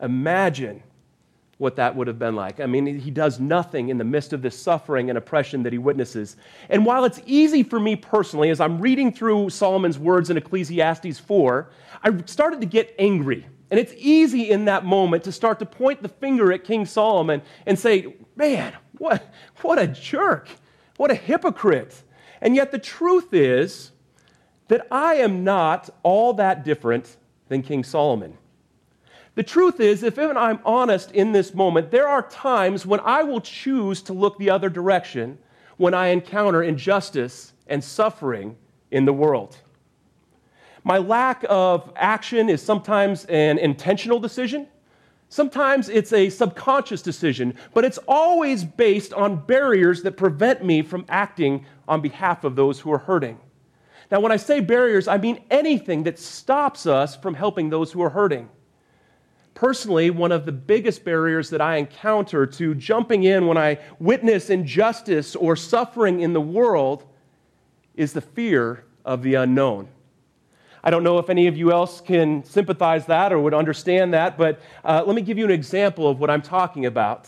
Imagine 0.02 0.84
what 1.60 1.76
that 1.76 1.94
would 1.96 2.08
have 2.08 2.18
been 2.18 2.36
like. 2.36 2.62
I 2.62 2.66
mean, 2.66 3.00
he 3.00 3.12
does 3.12 3.40
nothing 3.40 3.90
in 3.90 3.98
the 3.98 4.06
midst 4.06 4.32
of 4.32 4.42
this 4.42 4.58
suffering 4.58 5.10
and 5.10 5.18
oppression 5.18 5.64
that 5.64 5.74
he 5.74 5.78
witnesses. 5.78 6.38
And 6.70 6.86
while 6.86 7.04
it's 7.04 7.22
easy 7.26 7.64
for 7.64 7.80
me 7.80 7.98
personally, 7.98 8.50
as 8.50 8.62
I'm 8.62 8.80
reading 8.80 9.12
through 9.12 9.50
Solomon's 9.50 10.00
words 10.00 10.30
in 10.30 10.38
Ecclesiastes 10.38 11.20
4, 11.20 11.70
I 12.02 12.24
started 12.26 12.62
to 12.62 12.66
get 12.66 12.96
angry. 12.98 13.46
And 13.72 13.80
it's 13.80 13.94
easy 13.98 14.50
in 14.50 14.66
that 14.66 14.86
moment 14.86 15.26
to 15.26 15.34
start 15.34 15.60
to 15.60 15.66
point 15.66 16.02
the 16.02 16.10
finger 16.10 16.52
at 16.54 16.64
King 16.64 16.86
Solomon 16.86 17.42
and 17.66 17.78
say, 17.78 18.16
man, 18.38 18.74
what, 18.98 19.32
what 19.62 19.78
a 19.78 19.86
jerk. 19.86 20.48
What 20.96 21.12
a 21.12 21.16
hypocrite. 21.16 22.04
And 22.42 22.56
yet, 22.56 22.72
the 22.72 22.80
truth 22.80 23.34
is 23.34 23.92
that 24.70 24.88
I 24.92 25.16
am 25.16 25.44
not 25.44 25.90
all 26.04 26.34
that 26.36 26.64
different 26.64 27.18
than 27.50 27.64
King 27.64 27.84
Solomon. 27.84 28.38
The 29.36 29.44
truth 29.44 29.80
is, 29.80 30.04
if 30.04 30.18
I'm 30.20 30.60
honest 30.66 31.12
in 31.12 31.32
this 31.32 31.54
moment, 31.54 31.92
there 31.92 32.08
are 32.08 32.24
times 32.24 32.86
when 32.86 33.00
I 33.02 33.24
will 33.24 33.42
choose 33.42 34.02
to 34.04 34.14
look 34.14 34.38
the 34.38 34.50
other 34.50 34.70
direction 34.70 35.38
when 35.78 35.94
I 35.94 36.08
encounter 36.08 36.64
injustice 36.64 37.54
and 37.68 37.84
suffering 37.84 38.58
in 38.92 39.06
the 39.06 39.14
world. 39.14 39.58
My 40.84 40.98
lack 40.98 41.46
of 41.48 41.92
action 41.96 42.50
is 42.50 42.62
sometimes 42.62 43.26
an 43.26 43.58
intentional 43.60 44.20
decision. 44.20 44.68
Sometimes 45.30 45.88
it's 45.90 46.12
a 46.12 46.30
subconscious 46.30 47.02
decision, 47.02 47.54
but 47.74 47.86
it's 47.86 48.00
always 48.08 48.64
based 48.64 49.14
on 49.14 49.46
barriers 49.46 50.02
that 50.04 50.18
prevent 50.18 50.66
me 50.66 50.82
from 50.82 51.06
acting 51.08 51.66
on 51.88 52.02
behalf 52.02 52.44
of 52.44 52.56
those 52.56 52.80
who 52.80 52.92
are 52.92 52.98
hurting. 52.98 53.40
Now, 54.12 54.22
when 54.22 54.32
I 54.32 54.38
say 54.38 54.60
barriers, 54.60 55.08
I 55.08 55.18
mean 55.18 55.44
anything 55.52 56.04
that 56.04 56.18
stops 56.18 56.88
us 56.88 57.16
from 57.16 57.36
helping 57.36 57.70
those 57.70 57.92
who 57.92 58.02
are 58.02 58.10
hurting. 58.10 58.50
Personally, 59.60 60.10
one 60.10 60.32
of 60.32 60.46
the 60.46 60.54
biggest 60.54 61.04
barriers 61.04 61.50
that 61.50 61.60
I 61.60 61.76
encounter 61.76 62.46
to 62.46 62.74
jumping 62.76 63.24
in 63.26 63.46
when 63.46 63.58
I 63.58 63.80
witness 64.00 64.50
injustice 64.50 65.36
or 65.36 65.58
suffering 65.58 66.22
in 66.22 66.32
the 66.32 66.40
world 66.40 67.04
is 67.94 68.14
the 68.14 68.22
fear 68.22 68.86
of 69.04 69.22
the 69.22 69.34
unknown. 69.34 69.90
I 70.82 70.90
don't 70.90 71.04
know 71.04 71.20
if 71.20 71.30
any 71.30 71.48
of 71.48 71.58
you 71.58 71.74
else 71.74 72.00
can 72.00 72.42
sympathize 72.46 73.06
that 73.08 73.34
or 73.34 73.40
would 73.40 73.54
understand 73.54 74.14
that, 74.14 74.38
but 74.38 74.62
uh, 74.86 75.04
let 75.06 75.14
me 75.14 75.22
give 75.22 75.38
you 75.38 75.44
an 75.44 75.52
example 75.52 76.08
of 76.08 76.22
what 76.22 76.30
I'm 76.30 76.42
talking 76.42 76.86
about. 76.86 77.28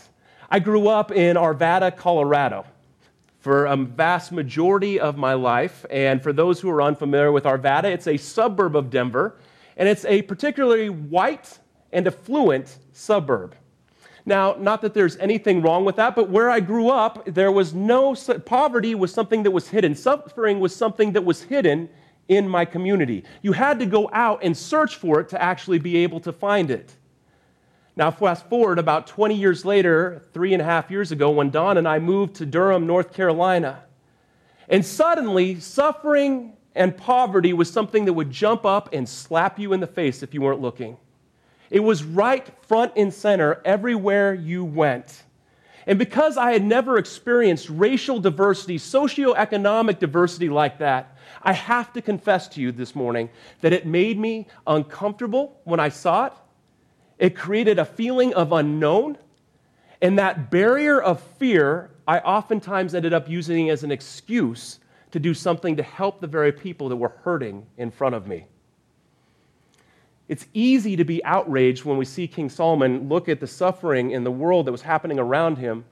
I 0.50 0.58
grew 0.58 0.88
up 0.88 1.12
in 1.12 1.36
Arvada, 1.36 1.94
Colorado 1.94 2.64
for 3.40 3.66
a 3.66 3.76
vast 3.76 4.32
majority 4.32 4.98
of 4.98 5.18
my 5.18 5.34
life. 5.34 5.84
And 5.90 6.22
for 6.22 6.32
those 6.32 6.60
who 6.62 6.70
are 6.70 6.80
unfamiliar 6.80 7.30
with 7.30 7.44
Arvada, 7.44 7.92
it's 7.92 8.06
a 8.06 8.16
suburb 8.16 8.74
of 8.74 8.88
Denver, 8.88 9.36
and 9.76 9.86
it's 9.86 10.06
a 10.06 10.22
particularly 10.22 10.88
white 10.88 11.58
and 11.92 12.06
affluent 12.06 12.78
suburb. 12.92 13.54
Now, 14.24 14.54
not 14.58 14.82
that 14.82 14.94
there's 14.94 15.16
anything 15.16 15.62
wrong 15.62 15.84
with 15.84 15.96
that, 15.96 16.14
but 16.14 16.30
where 16.30 16.48
I 16.48 16.60
grew 16.60 16.88
up, 16.88 17.24
there 17.26 17.50
was 17.50 17.74
no 17.74 18.14
poverty 18.44 18.94
was 18.94 19.12
something 19.12 19.42
that 19.42 19.50
was 19.50 19.68
hidden. 19.68 19.94
Suffering 19.94 20.60
was 20.60 20.74
something 20.74 21.12
that 21.12 21.24
was 21.24 21.42
hidden 21.42 21.88
in 22.28 22.48
my 22.48 22.64
community. 22.64 23.24
You 23.42 23.52
had 23.52 23.80
to 23.80 23.86
go 23.86 24.08
out 24.12 24.40
and 24.42 24.56
search 24.56 24.96
for 24.96 25.20
it 25.20 25.28
to 25.30 25.42
actually 25.42 25.80
be 25.80 25.96
able 25.98 26.20
to 26.20 26.32
find 26.32 26.70
it. 26.70 26.94
Now, 27.96 28.10
fast 28.10 28.48
forward 28.48 28.78
about 28.78 29.06
20 29.06 29.34
years 29.34 29.64
later, 29.64 30.22
three 30.32 30.52
and 30.54 30.62
a 30.62 30.64
half 30.64 30.90
years 30.90 31.12
ago, 31.12 31.30
when 31.30 31.50
Don 31.50 31.76
and 31.76 31.86
I 31.86 31.98
moved 31.98 32.36
to 32.36 32.46
Durham, 32.46 32.86
North 32.86 33.12
Carolina. 33.12 33.84
And 34.68 34.86
suddenly, 34.86 35.60
suffering 35.60 36.56
and 36.74 36.96
poverty 36.96 37.52
was 37.52 37.70
something 37.70 38.06
that 38.06 38.14
would 38.14 38.30
jump 38.30 38.64
up 38.64 38.88
and 38.94 39.06
slap 39.06 39.58
you 39.58 39.74
in 39.74 39.80
the 39.80 39.86
face 39.86 40.22
if 40.22 40.32
you 40.32 40.40
weren't 40.40 40.60
looking. 40.60 40.96
It 41.72 41.80
was 41.80 42.04
right 42.04 42.46
front 42.66 42.92
and 42.96 43.12
center 43.12 43.62
everywhere 43.64 44.34
you 44.34 44.62
went. 44.62 45.22
And 45.86 45.98
because 45.98 46.36
I 46.36 46.52
had 46.52 46.62
never 46.62 46.98
experienced 46.98 47.70
racial 47.70 48.20
diversity, 48.20 48.76
socioeconomic 48.76 49.98
diversity 49.98 50.50
like 50.50 50.78
that, 50.80 51.16
I 51.42 51.54
have 51.54 51.90
to 51.94 52.02
confess 52.02 52.46
to 52.48 52.60
you 52.60 52.72
this 52.72 52.94
morning 52.94 53.30
that 53.62 53.72
it 53.72 53.86
made 53.86 54.18
me 54.18 54.48
uncomfortable 54.66 55.60
when 55.64 55.80
I 55.80 55.88
saw 55.88 56.26
it. 56.26 56.34
It 57.18 57.34
created 57.34 57.78
a 57.78 57.86
feeling 57.86 58.34
of 58.34 58.52
unknown. 58.52 59.16
And 60.02 60.18
that 60.18 60.50
barrier 60.50 61.00
of 61.00 61.22
fear, 61.22 61.90
I 62.06 62.18
oftentimes 62.18 62.94
ended 62.94 63.14
up 63.14 63.30
using 63.30 63.70
as 63.70 63.82
an 63.82 63.90
excuse 63.90 64.78
to 65.10 65.18
do 65.18 65.32
something 65.32 65.76
to 65.76 65.82
help 65.82 66.20
the 66.20 66.26
very 66.26 66.52
people 66.52 66.90
that 66.90 66.96
were 66.96 67.14
hurting 67.24 67.64
in 67.78 67.90
front 67.90 68.14
of 68.14 68.26
me. 68.26 68.44
It's 70.32 70.46
easy 70.54 70.96
to 70.96 71.04
be 71.04 71.22
outraged 71.26 71.84
when 71.84 71.98
we 71.98 72.06
see 72.06 72.26
King 72.26 72.48
Solomon 72.48 73.06
look 73.06 73.28
at 73.28 73.38
the 73.38 73.46
suffering 73.46 74.12
in 74.12 74.24
the 74.24 74.30
world 74.30 74.64
that 74.64 74.72
was 74.72 74.80
happening 74.80 75.18
around 75.18 75.58
him, 75.58 75.84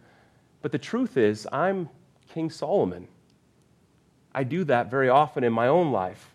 But 0.62 0.72
the 0.72 0.78
truth 0.78 1.18
is, 1.18 1.46
I'm 1.52 1.90
King 2.32 2.48
Solomon. 2.48 3.06
I 4.34 4.44
do 4.44 4.64
that 4.64 4.90
very 4.90 5.10
often 5.10 5.44
in 5.44 5.52
my 5.52 5.68
own 5.68 5.92
life. 5.92 6.30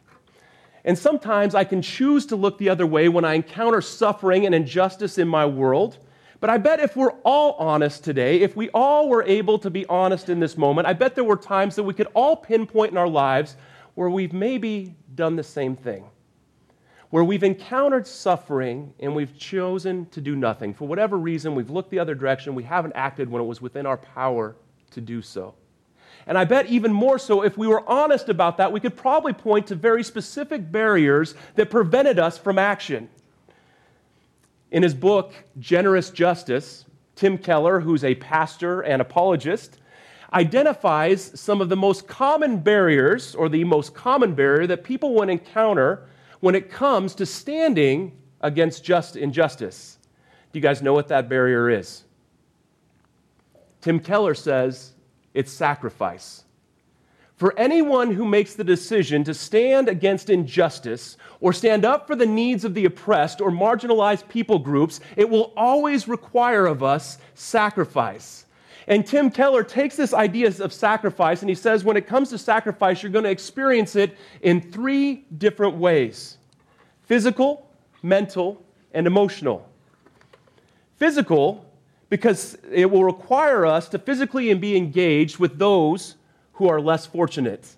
And 0.83 0.95
sometimes 0.95 1.55
I 1.55 1.63
can 1.63 1.81
choose 1.81 2.27
to 2.27 2.35
look 2.35 2.59
the 2.59 2.69
other 2.69 2.85
way 2.85 3.09
when 3.09 3.25
I 3.25 3.33
encounter 3.33 3.81
suffering 3.81 4.45
and 4.45 4.53
injustice 4.53 5.17
in 5.17 5.27
my 5.27 5.47
world. 5.47 5.97
But 6.39 6.51
I 6.51 6.59
bet 6.59 6.79
if 6.79 6.95
we're 6.95 7.17
all 7.23 7.53
honest 7.53 8.03
today, 8.03 8.41
if 8.41 8.55
we 8.55 8.69
all 8.69 9.09
were 9.09 9.23
able 9.23 9.57
to 9.57 9.71
be 9.71 9.83
honest 9.87 10.29
in 10.29 10.39
this 10.39 10.59
moment, 10.59 10.87
I 10.87 10.93
bet 10.93 11.15
there 11.15 11.23
were 11.23 11.37
times 11.37 11.75
that 11.75 11.83
we 11.83 11.95
could 11.95 12.09
all 12.13 12.35
pinpoint 12.35 12.91
in 12.91 12.99
our 12.99 13.09
lives 13.09 13.55
where 13.95 14.11
we've 14.11 14.31
maybe 14.31 14.93
done 15.15 15.35
the 15.35 15.43
same 15.43 15.75
thing. 15.75 16.05
Where 17.09 17.23
we've 17.23 17.43
encountered 17.43 18.07
suffering 18.07 18.93
and 18.99 19.15
we've 19.15 19.37
chosen 19.37 20.07
to 20.07 20.21
do 20.21 20.35
nothing. 20.35 20.73
For 20.73 20.87
whatever 20.87 21.17
reason, 21.17 21.55
we've 21.55 21.69
looked 21.69 21.91
the 21.91 21.99
other 21.99 22.15
direction, 22.15 22.55
we 22.55 22.63
haven't 22.63 22.93
acted 22.93 23.29
when 23.29 23.41
it 23.41 23.45
was 23.45 23.61
within 23.61 23.85
our 23.85 23.97
power 23.97 24.55
to 24.91 25.01
do 25.01 25.21
so. 25.21 25.53
And 26.27 26.37
I 26.37 26.45
bet 26.45 26.65
even 26.67 26.91
more 26.91 27.19
so, 27.19 27.43
if 27.43 27.57
we 27.57 27.67
were 27.67 27.87
honest 27.87 28.29
about 28.29 28.57
that, 28.57 28.71
we 28.71 28.79
could 28.79 28.97
probably 28.97 29.33
point 29.33 29.67
to 29.67 29.75
very 29.75 30.03
specific 30.03 30.71
barriers 30.71 31.35
that 31.55 31.69
prevented 31.69 32.17
us 32.17 32.37
from 32.37 32.57
action. 32.57 33.09
In 34.71 34.81
his 34.81 34.95
book, 34.95 35.33
Generous 35.59 36.09
Justice, 36.09 36.85
Tim 37.15 37.37
Keller, 37.37 37.79
who's 37.79 38.03
a 38.03 38.15
pastor 38.15 38.81
and 38.81 39.01
apologist, 39.01 39.77
identifies 40.33 41.39
some 41.39 41.61
of 41.61 41.69
the 41.69 41.77
most 41.77 42.07
common 42.07 42.57
barriers, 42.59 43.35
or 43.35 43.47
the 43.47 43.63
most 43.63 43.93
common 43.93 44.33
barrier 44.33 44.65
that 44.67 44.83
people 44.83 45.13
would 45.13 45.29
encounter 45.29 46.07
when 46.45 46.53
it 46.53 46.69
comes 46.69 47.15
to 47.15 47.25
standing 47.25 48.15
against 48.39 48.83
just 48.83 49.15
injustice. 49.15 49.97
Do 50.51 50.59
you 50.59 50.61
guys 50.61 50.79
know 50.79 50.93
what 50.93 51.07
that 51.07 51.27
barrier 51.27 51.71
is? 51.71 52.03
Tim 53.81 53.99
Keller 53.99 54.35
says 54.35 54.93
it's 55.33 55.51
sacrifice. 55.51 56.43
For 57.35 57.57
anyone 57.57 58.11
who 58.11 58.25
makes 58.25 58.53
the 58.53 58.63
decision 58.63 59.23
to 59.23 59.33
stand 59.33 59.89
against 59.89 60.29
injustice 60.29 61.17
or 61.39 61.51
stand 61.51 61.83
up 61.83 62.05
for 62.05 62.15
the 62.15 62.27
needs 62.27 62.63
of 62.63 62.75
the 62.75 62.85
oppressed 62.85 63.41
or 63.41 63.49
marginalized 63.49 64.29
people 64.29 64.59
groups, 64.59 64.99
it 65.17 65.27
will 65.27 65.51
always 65.57 66.07
require 66.07 66.67
of 66.67 66.83
us 66.83 67.17
sacrifice. 67.33 68.44
And 68.87 69.05
Tim 69.05 69.31
Keller 69.31 69.63
takes 69.63 69.95
this 69.95 70.13
idea 70.13 70.47
of 70.47 70.71
sacrifice 70.71 71.41
and 71.41 71.49
he 71.49 71.55
says 71.55 71.83
when 71.83 71.97
it 71.97 72.07
comes 72.07 72.29
to 72.29 72.37
sacrifice, 72.37 73.01
you're 73.01 73.11
going 73.11 73.23
to 73.25 73.31
experience 73.31 73.95
it 73.95 74.17
in 74.41 74.61
three 74.61 75.25
different 75.37 75.75
ways 75.75 76.37
physical, 77.03 77.69
mental, 78.03 78.63
and 78.93 79.07
emotional. 79.07 79.67
Physical 80.97 81.65
because 82.09 82.57
it 82.71 82.89
will 82.89 83.03
require 83.03 83.65
us 83.65 83.89
to 83.89 83.99
physically 83.99 84.51
and 84.51 84.61
be 84.61 84.77
engaged 84.77 85.37
with 85.37 85.57
those 85.57 86.15
who 86.53 86.69
are 86.69 86.79
less 86.79 87.05
fortunate. 87.05 87.75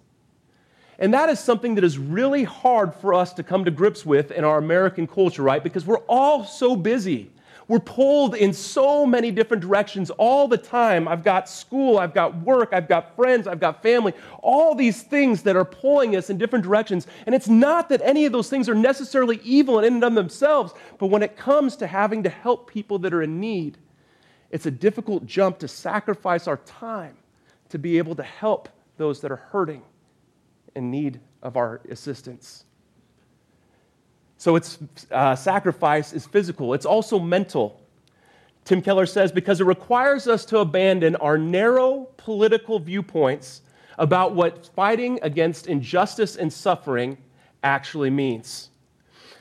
And 0.99 1.13
that 1.13 1.29
is 1.29 1.39
something 1.39 1.75
that 1.75 1.83
is 1.83 1.97
really 1.97 2.43
hard 2.43 2.93
for 2.95 3.13
us 3.13 3.33
to 3.33 3.43
come 3.43 3.65
to 3.65 3.71
grips 3.71 4.05
with 4.05 4.31
in 4.31 4.43
our 4.43 4.57
American 4.57 5.07
culture, 5.07 5.43
right? 5.43 5.63
Because 5.63 5.85
we're 5.85 5.99
all 6.07 6.43
so 6.43 6.75
busy. 6.75 7.31
We're 7.67 7.79
pulled 7.79 8.35
in 8.35 8.53
so 8.53 9.05
many 9.05 9.29
different 9.29 9.61
directions 9.61 10.09
all 10.11 10.47
the 10.47 10.57
time. 10.57 11.05
I've 11.05 11.23
got 11.23 11.49
school, 11.49 11.97
I've 11.97 12.13
got 12.13 12.41
work, 12.41 12.69
I've 12.71 12.87
got 12.87 13.13
friends, 13.15 13.45
I've 13.45 13.59
got 13.59 13.83
family, 13.83 14.13
all 14.41 14.73
these 14.73 15.03
things 15.03 15.43
that 15.43 15.57
are 15.57 15.65
pulling 15.65 16.15
us 16.15 16.29
in 16.29 16.37
different 16.37 16.63
directions. 16.63 17.07
And 17.25 17.35
it's 17.35 17.49
not 17.49 17.89
that 17.89 18.01
any 18.03 18.25
of 18.25 18.31
those 18.31 18.49
things 18.49 18.69
are 18.69 18.75
necessarily 18.75 19.41
evil 19.43 19.79
in 19.79 19.95
and 19.95 20.03
of 20.03 20.15
themselves, 20.15 20.73
but 20.97 21.07
when 21.07 21.23
it 21.23 21.35
comes 21.35 21.75
to 21.77 21.87
having 21.87 22.23
to 22.23 22.29
help 22.29 22.69
people 22.71 22.99
that 22.99 23.13
are 23.13 23.21
in 23.21 23.39
need, 23.41 23.77
it's 24.49 24.65
a 24.65 24.71
difficult 24.71 25.25
jump 25.25 25.59
to 25.59 25.67
sacrifice 25.67 26.47
our 26.47 26.57
time 26.57 27.17
to 27.67 27.77
be 27.77 27.97
able 27.97 28.15
to 28.15 28.23
help 28.23 28.69
those 28.95 29.19
that 29.19 29.31
are 29.31 29.35
hurting 29.35 29.83
in 30.73 30.89
need 30.89 31.19
of 31.43 31.57
our 31.57 31.81
assistance. 31.89 32.63
So 34.37 34.55
it's 34.55 34.77
uh, 35.11 35.35
sacrifice 35.35 36.13
is 36.13 36.25
physical, 36.25 36.73
it's 36.73 36.85
also 36.85 37.19
mental. 37.19 37.81
Tim 38.65 38.81
Keller 38.81 39.05
says 39.05 39.31
because 39.31 39.61
it 39.61 39.65
requires 39.65 40.27
us 40.27 40.43
to 40.45 40.59
abandon 40.59 41.15
our 41.17 41.37
narrow 41.37 42.09
political 42.17 42.79
viewpoints 42.79 43.61
about 43.97 44.35
what 44.35 44.69
fighting 44.75 45.19
against 45.21 45.67
injustice 45.67 46.35
and 46.35 46.51
suffering 46.51 47.17
actually 47.63 48.09
means. 48.09 48.69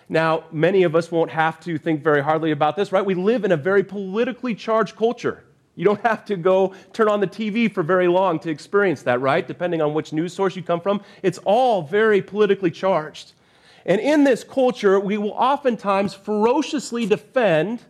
Now, 0.08 0.44
many 0.52 0.84
of 0.84 0.94
us 0.94 1.10
won't 1.10 1.30
have 1.30 1.58
to 1.60 1.76
think 1.78 2.02
very 2.02 2.22
hardly 2.22 2.52
about 2.52 2.76
this, 2.76 2.92
right? 2.92 3.04
We 3.04 3.14
live 3.14 3.44
in 3.44 3.52
a 3.52 3.56
very 3.56 3.82
politically 3.82 4.54
charged 4.54 4.96
culture. 4.96 5.42
You 5.74 5.84
don't 5.84 6.00
have 6.02 6.24
to 6.26 6.36
go 6.36 6.74
turn 6.92 7.08
on 7.08 7.20
the 7.20 7.26
TV 7.26 7.72
for 7.72 7.82
very 7.82 8.08
long 8.08 8.38
to 8.40 8.50
experience 8.50 9.02
that, 9.02 9.20
right? 9.20 9.46
Depending 9.46 9.82
on 9.82 9.92
which 9.92 10.12
news 10.12 10.32
source 10.32 10.56
you 10.56 10.62
come 10.62 10.80
from, 10.80 11.02
it's 11.22 11.38
all 11.44 11.82
very 11.82 12.22
politically 12.22 12.70
charged. 12.70 13.32
And 13.86 14.00
in 14.00 14.24
this 14.24 14.44
culture, 14.44 15.00
we 15.00 15.16
will 15.16 15.30
oftentimes 15.30 16.12
ferociously 16.12 17.06
defend 17.06 17.82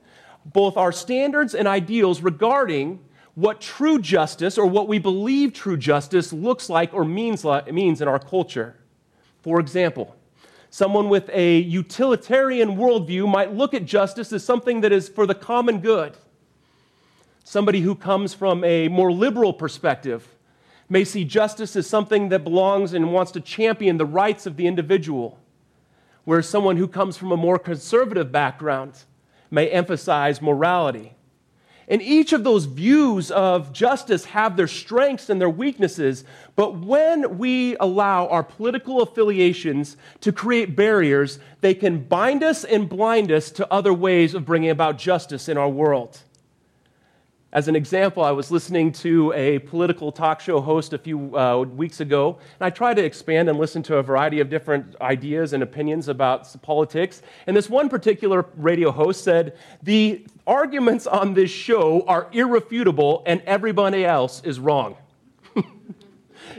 both 0.45 0.76
our 0.76 0.93
standards 0.93 1.55
and 1.55 1.67
ideals 1.67 2.21
regarding 2.21 3.00
what 3.35 3.61
true 3.61 3.99
justice 3.99 4.57
or 4.57 4.67
what 4.67 4.87
we 4.87 5.00
believe 5.00 5.53
true 5.53 5.76
justice 5.76 6.33
looks 6.33 6.71
like 6.71 6.95
or 6.95 7.05
means, 7.05 7.45
means 7.73 8.00
in 8.00 8.07
our 8.07 8.21
culture. 8.21 8.76
For 9.43 9.59
example, 9.59 10.17
Someone 10.76 11.09
with 11.09 11.31
a 11.33 11.59
utilitarian 11.59 12.76
worldview 12.76 13.26
might 13.26 13.55
look 13.55 13.73
at 13.73 13.87
justice 13.87 14.31
as 14.31 14.45
something 14.45 14.83
that 14.83 14.93
is 14.93 15.09
for 15.09 15.26
the 15.26 15.35
common 15.35 15.81
good. 15.81 16.19
Somebody 17.45 17.81
who 17.81 17.95
comes 17.95 18.35
from 18.35 18.62
a 18.62 18.88
more 18.88 19.11
liberal 19.11 19.55
perspective 19.55 20.29
may 20.88 21.03
see 21.03 21.25
justice 21.25 21.76
as 21.76 21.87
something 21.87 22.29
that 22.29 22.45
belongs 22.45 22.93
and 22.93 23.12
wants 23.12 23.33
to 23.33 23.41
champion 23.41 23.97
the 23.97 24.05
rights 24.05 24.45
of 24.45 24.59
the 24.59 24.67
individual, 24.67 25.38
whereas 26.26 26.47
someone 26.47 26.76
who 26.76 26.88
comes 26.88 27.16
from 27.16 27.33
a 27.33 27.37
more 27.37 27.59
conservative 27.59 28.30
background 28.30 29.04
may 29.50 29.68
emphasize 29.68 30.42
morality. 30.42 31.14
And 31.88 32.02
each 32.02 32.33
of 32.33 32.42
those 32.42 32.64
views 32.64 33.30
of 33.30 33.73
justice 33.73 34.25
have 34.25 34.56
their 34.56 34.66
strengths 34.66 35.30
and 35.30 35.40
their 35.40 35.49
weaknesses. 35.49 36.25
But 36.56 36.80
when 36.80 37.38
we 37.38 37.76
allow 37.76 38.26
our 38.26 38.42
political 38.42 39.02
affiliations 39.02 39.97
to 40.21 40.33
create 40.33 40.75
barriers, 40.75 41.38
they 41.61 41.75
can 41.75 42.02
bind 42.02 42.42
us 42.42 42.64
and 42.64 42.88
blind 42.88 43.30
us 43.30 43.52
to 43.52 43.73
other 43.73 43.95
ways 43.95 44.35
of 44.35 44.45
bringing 44.45 44.71
about 44.71 44.99
justice 44.99 45.49
in 45.49 45.56
our 45.56 45.68
world. 45.68 46.23
As 47.53 47.69
an 47.69 47.76
example, 47.76 48.25
I 48.25 48.33
was 48.33 48.50
listening 48.50 48.91
to 48.93 49.33
a 49.33 49.61
political 49.61 50.11
talk 50.11 50.41
show 50.41 50.61
host 50.61 50.93
a 50.93 50.99
few 50.99 51.37
uh, 51.38 51.62
weeks 51.62 52.00
ago, 52.00 52.38
and 52.59 52.67
I 52.67 52.71
tried 52.71 52.95
to 52.95 53.05
expand 53.05 53.49
and 53.49 53.57
listen 53.57 53.85
to 53.85 53.99
a 53.99 54.03
variety 54.03 54.41
of 54.41 54.50
different 54.50 54.97
ideas 55.00 55.53
and 55.53 55.62
opinions 55.62 56.09
about 56.09 56.61
politics. 56.62 57.23
And 57.47 57.57
this 57.57 57.71
one 57.71 57.88
particular 57.88 58.47
radio 58.57 58.91
host 58.91 59.23
said, 59.23 59.57
The 59.85 60.26
arguments 60.45 61.07
on 61.07 61.35
this 61.35 61.50
show 61.50 62.05
are 62.09 62.29
irrefutable, 62.33 63.23
and 63.26 63.41
everybody 63.47 64.05
else 64.05 64.43
is 64.45 64.59
wrong. 64.59 64.97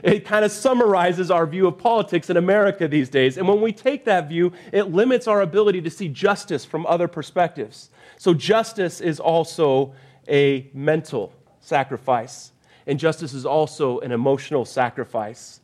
it 0.03 0.24
kind 0.24 0.46
of 0.46 0.53
summarizes 0.53 1.29
our 1.29 1.46
view 1.46 1.67
of 1.67 1.77
politics 1.77 2.29
in 2.29 2.38
America 2.38 2.88
these 2.88 3.10
days. 3.10 3.38
And 3.38 3.46
when 3.46 3.60
we 3.60 3.74
take 3.74 4.06
that 4.06 4.29
view, 4.29 4.53
it 4.72 4.84
limits 4.84 5.27
our 5.27 5.41
ability 5.41 5.82
to 5.82 5.89
see 5.89 6.08
justice 6.08 6.63
from 6.63 6.86
other 6.86 7.10
perspectives. 7.10 7.89
So, 8.17 8.34
justice 8.34 9.00
is 9.01 9.20
also 9.20 9.94
a 10.27 10.69
mental 10.74 11.34
sacrifice, 11.60 12.51
and 12.86 13.00
justice 13.00 13.34
is 13.34 13.46
also 13.46 14.00
an 14.00 14.12
emotional 14.12 14.65
sacrifice. 14.65 15.60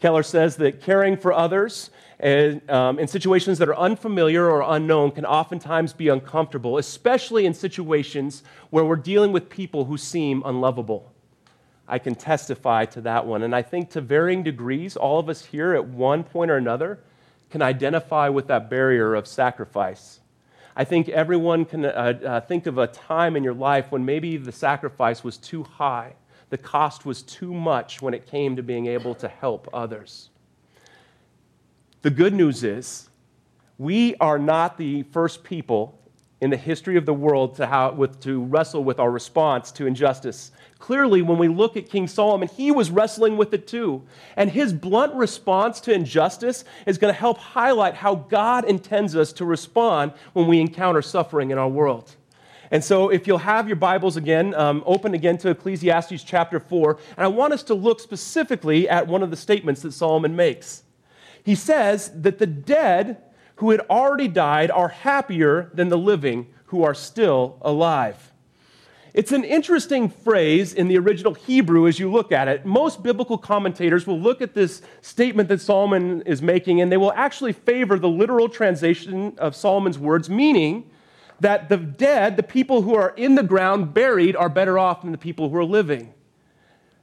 Keller 0.00 0.22
says 0.22 0.56
that 0.56 0.80
caring 0.80 1.16
for 1.16 1.32
others 1.32 1.90
and, 2.18 2.68
um, 2.70 2.98
in 2.98 3.06
situations 3.06 3.58
that 3.58 3.68
are 3.68 3.76
unfamiliar 3.76 4.48
or 4.48 4.62
unknown 4.74 5.10
can 5.10 5.24
oftentimes 5.24 5.92
be 5.92 6.08
uncomfortable, 6.08 6.78
especially 6.78 7.46
in 7.46 7.54
situations 7.54 8.42
where 8.70 8.84
we're 8.84 8.96
dealing 8.96 9.32
with 9.32 9.48
people 9.48 9.84
who 9.84 9.96
seem 9.96 10.42
unlovable. 10.44 11.12
I 11.86 11.98
can 11.98 12.14
testify 12.14 12.86
to 12.86 13.00
that 13.02 13.26
one. 13.26 13.42
And 13.42 13.54
I 13.54 13.62
think 13.62 13.90
to 13.90 14.00
varying 14.00 14.42
degrees, 14.42 14.96
all 14.96 15.18
of 15.18 15.28
us 15.28 15.44
here 15.44 15.74
at 15.74 15.86
one 15.86 16.24
point 16.24 16.50
or 16.50 16.56
another 16.56 17.00
can 17.50 17.62
identify 17.62 18.28
with 18.28 18.46
that 18.46 18.70
barrier 18.70 19.14
of 19.14 19.26
sacrifice. 19.26 20.20
I 20.76 20.84
think 20.84 21.08
everyone 21.08 21.64
can 21.64 21.84
uh, 21.84 21.88
uh, 21.88 22.40
think 22.40 22.66
of 22.66 22.78
a 22.78 22.88
time 22.88 23.36
in 23.36 23.44
your 23.44 23.54
life 23.54 23.92
when 23.92 24.04
maybe 24.04 24.36
the 24.36 24.52
sacrifice 24.52 25.22
was 25.22 25.36
too 25.36 25.62
high, 25.62 26.14
the 26.50 26.58
cost 26.58 27.06
was 27.06 27.22
too 27.22 27.52
much 27.52 28.02
when 28.02 28.12
it 28.12 28.26
came 28.26 28.56
to 28.56 28.62
being 28.62 28.86
able 28.86 29.14
to 29.16 29.28
help 29.28 29.68
others. 29.72 30.30
The 32.02 32.10
good 32.10 32.34
news 32.34 32.64
is, 32.64 33.08
we 33.78 34.14
are 34.16 34.38
not 34.38 34.76
the 34.76 35.04
first 35.04 35.42
people 35.42 35.98
in 36.40 36.50
the 36.50 36.56
history 36.56 36.96
of 36.96 37.06
the 37.06 37.14
world 37.14 37.56
to, 37.56 37.66
how, 37.66 37.92
with, 37.92 38.20
to 38.20 38.42
wrestle 38.44 38.84
with 38.84 38.98
our 38.98 39.10
response 39.10 39.72
to 39.72 39.86
injustice. 39.86 40.52
Clearly, 40.84 41.22
when 41.22 41.38
we 41.38 41.48
look 41.48 41.78
at 41.78 41.88
King 41.88 42.06
Solomon, 42.06 42.46
he 42.46 42.70
was 42.70 42.90
wrestling 42.90 43.38
with 43.38 43.54
it 43.54 43.66
too. 43.66 44.02
And 44.36 44.50
his 44.50 44.74
blunt 44.74 45.14
response 45.14 45.80
to 45.80 45.94
injustice 45.94 46.62
is 46.84 46.98
going 46.98 47.10
to 47.10 47.18
help 47.18 47.38
highlight 47.38 47.94
how 47.94 48.16
God 48.16 48.66
intends 48.66 49.16
us 49.16 49.32
to 49.32 49.46
respond 49.46 50.12
when 50.34 50.46
we 50.46 50.60
encounter 50.60 51.00
suffering 51.00 51.50
in 51.50 51.56
our 51.56 51.70
world. 51.70 52.16
And 52.70 52.84
so, 52.84 53.08
if 53.08 53.26
you'll 53.26 53.38
have 53.38 53.66
your 53.66 53.76
Bibles 53.76 54.18
again, 54.18 54.54
um, 54.56 54.82
open 54.84 55.14
again 55.14 55.38
to 55.38 55.48
Ecclesiastes 55.48 56.22
chapter 56.22 56.60
4, 56.60 56.98
and 57.16 57.24
I 57.24 57.28
want 57.28 57.54
us 57.54 57.62
to 57.62 57.74
look 57.74 57.98
specifically 57.98 58.86
at 58.86 59.06
one 59.06 59.22
of 59.22 59.30
the 59.30 59.38
statements 59.38 59.80
that 59.80 59.92
Solomon 59.92 60.36
makes. 60.36 60.82
He 61.42 61.54
says 61.54 62.12
that 62.14 62.38
the 62.38 62.46
dead 62.46 63.22
who 63.56 63.70
had 63.70 63.80
already 63.88 64.28
died 64.28 64.70
are 64.70 64.88
happier 64.88 65.70
than 65.72 65.88
the 65.88 65.96
living 65.96 66.48
who 66.66 66.84
are 66.84 66.92
still 66.92 67.56
alive. 67.62 68.33
It's 69.14 69.30
an 69.30 69.44
interesting 69.44 70.08
phrase 70.08 70.74
in 70.74 70.88
the 70.88 70.98
original 70.98 71.34
Hebrew 71.34 71.86
as 71.86 72.00
you 72.00 72.10
look 72.10 72.32
at 72.32 72.48
it. 72.48 72.66
Most 72.66 73.00
biblical 73.00 73.38
commentators 73.38 74.08
will 74.08 74.18
look 74.18 74.42
at 74.42 74.54
this 74.54 74.82
statement 75.02 75.48
that 75.50 75.60
Solomon 75.60 76.22
is 76.22 76.42
making 76.42 76.80
and 76.80 76.90
they 76.90 76.96
will 76.96 77.12
actually 77.12 77.52
favor 77.52 77.96
the 77.96 78.08
literal 78.08 78.48
translation 78.48 79.34
of 79.38 79.54
Solomon's 79.54 80.00
words, 80.00 80.28
meaning 80.28 80.90
that 81.38 81.68
the 81.68 81.76
dead, 81.76 82.36
the 82.36 82.42
people 82.42 82.82
who 82.82 82.96
are 82.96 83.10
in 83.10 83.36
the 83.36 83.44
ground 83.44 83.94
buried, 83.94 84.34
are 84.34 84.48
better 84.48 84.80
off 84.80 85.02
than 85.02 85.12
the 85.12 85.18
people 85.18 85.48
who 85.48 85.56
are 85.58 85.64
living. 85.64 86.12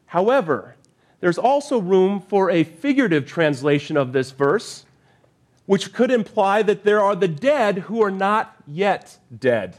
However, 0.08 0.76
there's 1.22 1.38
also 1.38 1.80
room 1.80 2.20
for 2.20 2.52
a 2.52 2.66
figurative 2.66 3.26
translation 3.26 3.96
of 3.96 4.12
this 4.12 4.32
verse, 4.32 4.86
which 5.66 5.94
could 5.94 6.12
imply 6.12 6.62
that 6.62 6.84
there 6.84 7.00
are 7.02 7.16
the 7.16 7.30
dead 7.30 7.78
who 7.78 8.04
are 8.04 8.12
not 8.12 8.54
yet 8.68 9.18
dead 9.40 9.78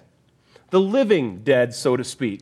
the 0.73 0.81
living 0.81 1.45
dead, 1.45 1.75
so 1.75 1.99
to 1.99 2.03
speak. 2.03 2.41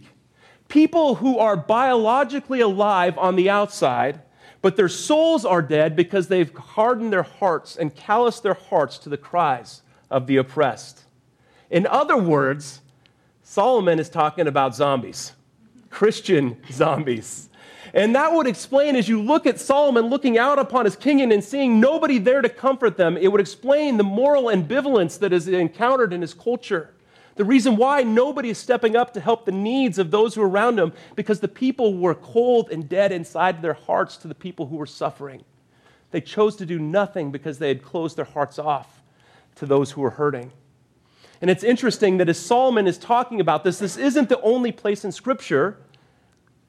People 0.69 1.17
who 1.17 1.39
are 1.39 1.57
biologically 1.57 2.61
alive 2.61 3.19
on 3.19 3.35
the 3.35 3.51
outside, 3.51 4.21
but 4.63 4.77
their 4.77 4.89
souls 4.89 5.45
are 5.45 5.61
dead 5.61 5.97
because 5.97 6.29
they've 6.29 6.55
hardened 6.55 7.13
their 7.13 7.25
hearts 7.25 7.77
and 7.77 7.95
calloused 7.95 8.45
their 8.45 8.55
hearts 8.55 8.99
to 8.99 9.09
the 9.09 9.17
cries 9.17 9.83
of 10.13 10.29
the 10.29 10.37
oppressed. 10.37 11.03
In 11.71 11.89
other 11.89 12.17
words, 12.17 12.83
Solomon 13.43 13.99
is 13.99 14.09
talking 14.09 14.47
about 14.47 14.77
zombies, 14.77 15.33
Christian 15.91 16.57
zombies. 16.71 17.49
And 17.93 18.15
that 18.15 18.33
would 18.33 18.47
explain, 18.47 18.95
as 18.95 19.09
you 19.09 19.21
look 19.21 19.45
at 19.45 19.59
Solomon 19.59 20.07
looking 20.07 20.39
out 20.39 20.61
upon 20.61 20.85
his 20.85 20.95
kingdom 20.95 21.33
and 21.33 21.43
seeing 21.43 21.81
nobody 21.81 22.19
there 22.19 22.43
to 22.43 22.49
comfort 22.49 22.97
them, 22.97 23.17
it 23.17 23.27
would 23.27 23.41
explain 23.41 23.97
the 23.97 24.05
moral 24.05 24.45
ambivalence 24.45 25.19
that 25.19 25.33
is 25.33 25.49
encountered 25.49 26.13
in 26.13 26.21
his 26.21 26.33
culture. 26.33 26.95
The 27.41 27.47
reason 27.47 27.77
why 27.77 28.03
nobody 28.03 28.51
is 28.51 28.59
stepping 28.59 28.97
up 28.97 29.15
to 29.15 29.21
help 29.21 29.47
the 29.47 29.51
needs 29.51 29.99
of 29.99 30.11
those 30.11 30.35
who 30.35 30.43
are 30.43 30.47
around 30.47 30.77
them, 30.77 30.93
because 31.17 31.41
the 31.41 31.49
people 31.49 31.97
were 31.97 32.15
cold 32.15 32.69
and 32.71 32.87
dead 32.87 33.13
inside 33.13 33.63
their 33.63 33.73
hearts 33.73 34.19
to 34.19 34.29
the 34.29 34.35
people 34.35 34.67
who 34.67 34.77
were 34.77 34.85
suffering. 34.85 35.43
They 36.11 36.21
chose 36.21 36.55
to 36.57 36.67
do 36.67 36.79
nothing 36.79 37.31
because 37.33 37.59
they 37.59 37.69
had 37.69 37.83
closed 37.83 38.19
their 38.19 38.27
hearts 38.27 38.59
off 38.59 39.01
to 39.55 39.65
those 39.65 39.93
who 39.93 40.03
were 40.03 40.11
hurting. 40.11 40.53
And 41.41 41.49
it's 41.49 41.65
interesting 41.65 42.19
that 42.19 42.29
as 42.29 42.39
Solomon 42.39 42.87
is 42.87 42.99
talking 42.99 43.41
about 43.41 43.65
this, 43.65 43.79
this 43.79 43.97
isn't 43.97 44.29
the 44.29 44.43
only 44.43 44.71
place 44.71 45.03
in 45.03 45.11
Scripture 45.11 45.79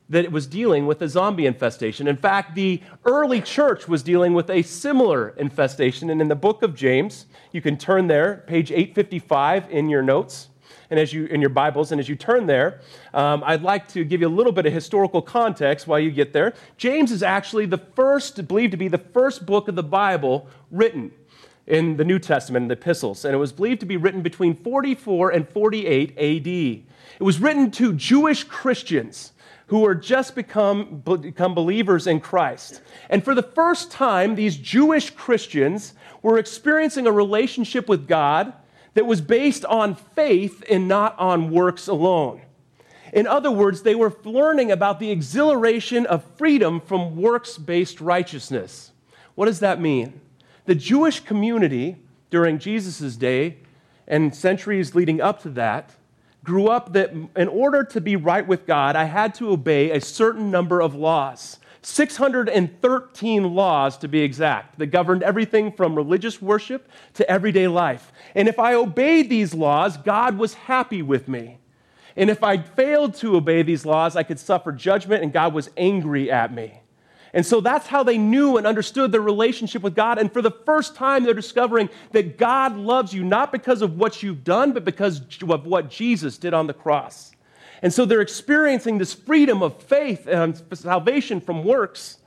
that 0.07 0.23
it 0.23 0.31
was 0.31 0.47
dealing 0.47 0.85
with 0.85 1.01
a 1.01 1.09
zombie 1.09 1.47
infestation. 1.47 2.07
In 2.07 2.15
fact, 2.15 2.55
the 2.55 2.81
early 3.03 3.41
church 3.41 3.89
was 3.89 4.03
dealing 4.03 4.33
with 4.33 4.49
a 4.49 4.61
similar 4.61 5.33
infestation. 5.35 6.09
And 6.09 6.21
in 6.21 6.29
the 6.29 6.35
book 6.35 6.63
of 6.63 6.75
James, 6.75 7.25
you 7.51 7.61
can 7.61 7.77
turn 7.77 8.07
there, 8.07 8.45
page 8.47 8.71
855 8.71 9.69
in 9.69 9.89
your 9.89 10.01
notes 10.01 10.47
and 10.89 10.99
as 10.99 11.13
you 11.13 11.25
in 11.25 11.41
your 11.41 11.49
Bibles, 11.49 11.91
and 11.91 11.99
as 11.99 12.09
you 12.09 12.15
turn 12.15 12.45
there, 12.45 12.81
um, 13.13 13.43
I'd 13.45 13.61
like 13.61 13.87
to 13.89 14.03
give 14.03 14.21
you 14.21 14.27
a 14.27 14.29
little 14.29 14.51
bit 14.51 14.65
of 14.65 14.73
historical 14.73 15.21
context 15.21 15.87
while 15.87 15.99
you 15.99 16.11
get 16.11 16.33
there. 16.33 16.53
James 16.77 17.11
is 17.11 17.23
actually 17.23 17.65
the 17.65 17.77
first, 17.77 18.47
believed 18.47 18.71
to 18.71 18.77
be 18.77 18.87
the 18.87 18.97
first 18.97 19.45
book 19.45 19.67
of 19.67 19.75
the 19.75 19.83
Bible 19.83 20.47
written 20.69 21.11
in 21.67 21.97
the 21.97 22.03
New 22.03 22.19
Testament, 22.19 22.63
in 22.63 22.67
the 22.67 22.73
epistles, 22.73 23.23
and 23.23 23.33
it 23.33 23.37
was 23.37 23.51
believed 23.51 23.79
to 23.79 23.85
be 23.85 23.97
written 23.97 24.21
between 24.21 24.55
44 24.55 25.31
and 25.31 25.47
48 25.47 26.11
AD. 26.17 26.47
It 26.47 27.23
was 27.23 27.39
written 27.39 27.71
to 27.71 27.93
Jewish 27.93 28.43
Christians 28.43 29.31
who 29.71 29.79
were 29.79 29.95
just 29.95 30.35
become, 30.35 30.99
become 30.99 31.55
believers 31.55 32.05
in 32.05 32.19
Christ. 32.19 32.81
And 33.09 33.23
for 33.23 33.33
the 33.33 33.41
first 33.41 33.89
time, 33.89 34.35
these 34.35 34.57
Jewish 34.57 35.11
Christians 35.11 35.93
were 36.21 36.37
experiencing 36.37 37.07
a 37.07 37.11
relationship 37.11 37.87
with 37.87 38.05
God 38.05 38.51
that 38.93 39.05
was 39.05 39.21
based 39.21 39.65
on 39.65 39.95
faith 39.95 40.63
and 40.69 40.87
not 40.87 41.17
on 41.17 41.51
works 41.51 41.87
alone. 41.87 42.41
In 43.13 43.27
other 43.27 43.51
words, 43.51 43.83
they 43.83 43.95
were 43.95 44.15
learning 44.23 44.71
about 44.71 44.99
the 44.99 45.11
exhilaration 45.11 46.05
of 46.05 46.23
freedom 46.37 46.79
from 46.79 47.17
works 47.17 47.57
based 47.57 47.99
righteousness. 47.99 48.91
What 49.35 49.45
does 49.45 49.59
that 49.59 49.81
mean? 49.81 50.21
The 50.65 50.75
Jewish 50.75 51.19
community 51.19 51.97
during 52.29 52.59
Jesus' 52.59 53.15
day 53.17 53.57
and 54.07 54.35
centuries 54.35 54.95
leading 54.95 55.21
up 55.21 55.41
to 55.43 55.49
that 55.51 55.91
grew 56.43 56.67
up 56.67 56.93
that 56.93 57.11
in 57.35 57.47
order 57.47 57.83
to 57.83 58.01
be 58.01 58.15
right 58.15 58.47
with 58.47 58.65
God, 58.65 58.95
I 58.95 59.03
had 59.03 59.35
to 59.35 59.51
obey 59.51 59.91
a 59.91 60.01
certain 60.01 60.49
number 60.49 60.81
of 60.81 60.95
laws. 60.95 61.59
613 61.83 63.55
laws 63.55 63.97
to 63.97 64.07
be 64.07 64.21
exact, 64.21 64.77
that 64.77 64.87
governed 64.87 65.23
everything 65.23 65.71
from 65.71 65.95
religious 65.95 66.41
worship 66.41 66.87
to 67.15 67.29
everyday 67.29 67.67
life. 67.67 68.11
And 68.35 68.47
if 68.47 68.59
I 68.59 68.75
obeyed 68.75 69.29
these 69.29 69.53
laws, 69.53 69.97
God 69.97 70.37
was 70.37 70.53
happy 70.53 71.01
with 71.01 71.27
me. 71.27 71.57
And 72.15 72.29
if 72.29 72.43
I 72.43 72.57
failed 72.57 73.15
to 73.15 73.35
obey 73.35 73.63
these 73.63 73.85
laws, 73.85 74.15
I 74.15 74.23
could 74.23 74.39
suffer 74.39 74.71
judgment 74.71 75.23
and 75.23 75.33
God 75.33 75.53
was 75.53 75.69
angry 75.75 76.29
at 76.29 76.53
me. 76.53 76.81
And 77.33 77.45
so 77.45 77.61
that's 77.61 77.87
how 77.87 78.03
they 78.03 78.17
knew 78.17 78.57
and 78.57 78.67
understood 78.67 79.11
their 79.11 79.21
relationship 79.21 79.81
with 79.81 79.95
God. 79.95 80.17
And 80.17 80.31
for 80.31 80.41
the 80.41 80.51
first 80.51 80.95
time, 80.95 81.23
they're 81.23 81.33
discovering 81.33 81.89
that 82.11 82.37
God 82.37 82.75
loves 82.75 83.13
you 83.13 83.23
not 83.23 83.51
because 83.51 83.81
of 83.81 83.97
what 83.97 84.21
you've 84.21 84.43
done, 84.43 84.73
but 84.73 84.83
because 84.83 85.21
of 85.41 85.65
what 85.65 85.89
Jesus 85.89 86.37
did 86.37 86.53
on 86.53 86.67
the 86.67 86.73
cross. 86.73 87.30
And 87.81 87.91
so 87.91 88.05
they're 88.05 88.21
experiencing 88.21 88.97
this 88.97 89.13
freedom 89.13 89.63
of 89.63 89.81
faith 89.81 90.27
and 90.27 90.61
salvation 90.73 91.41
from 91.41 91.63
works. 91.63 92.17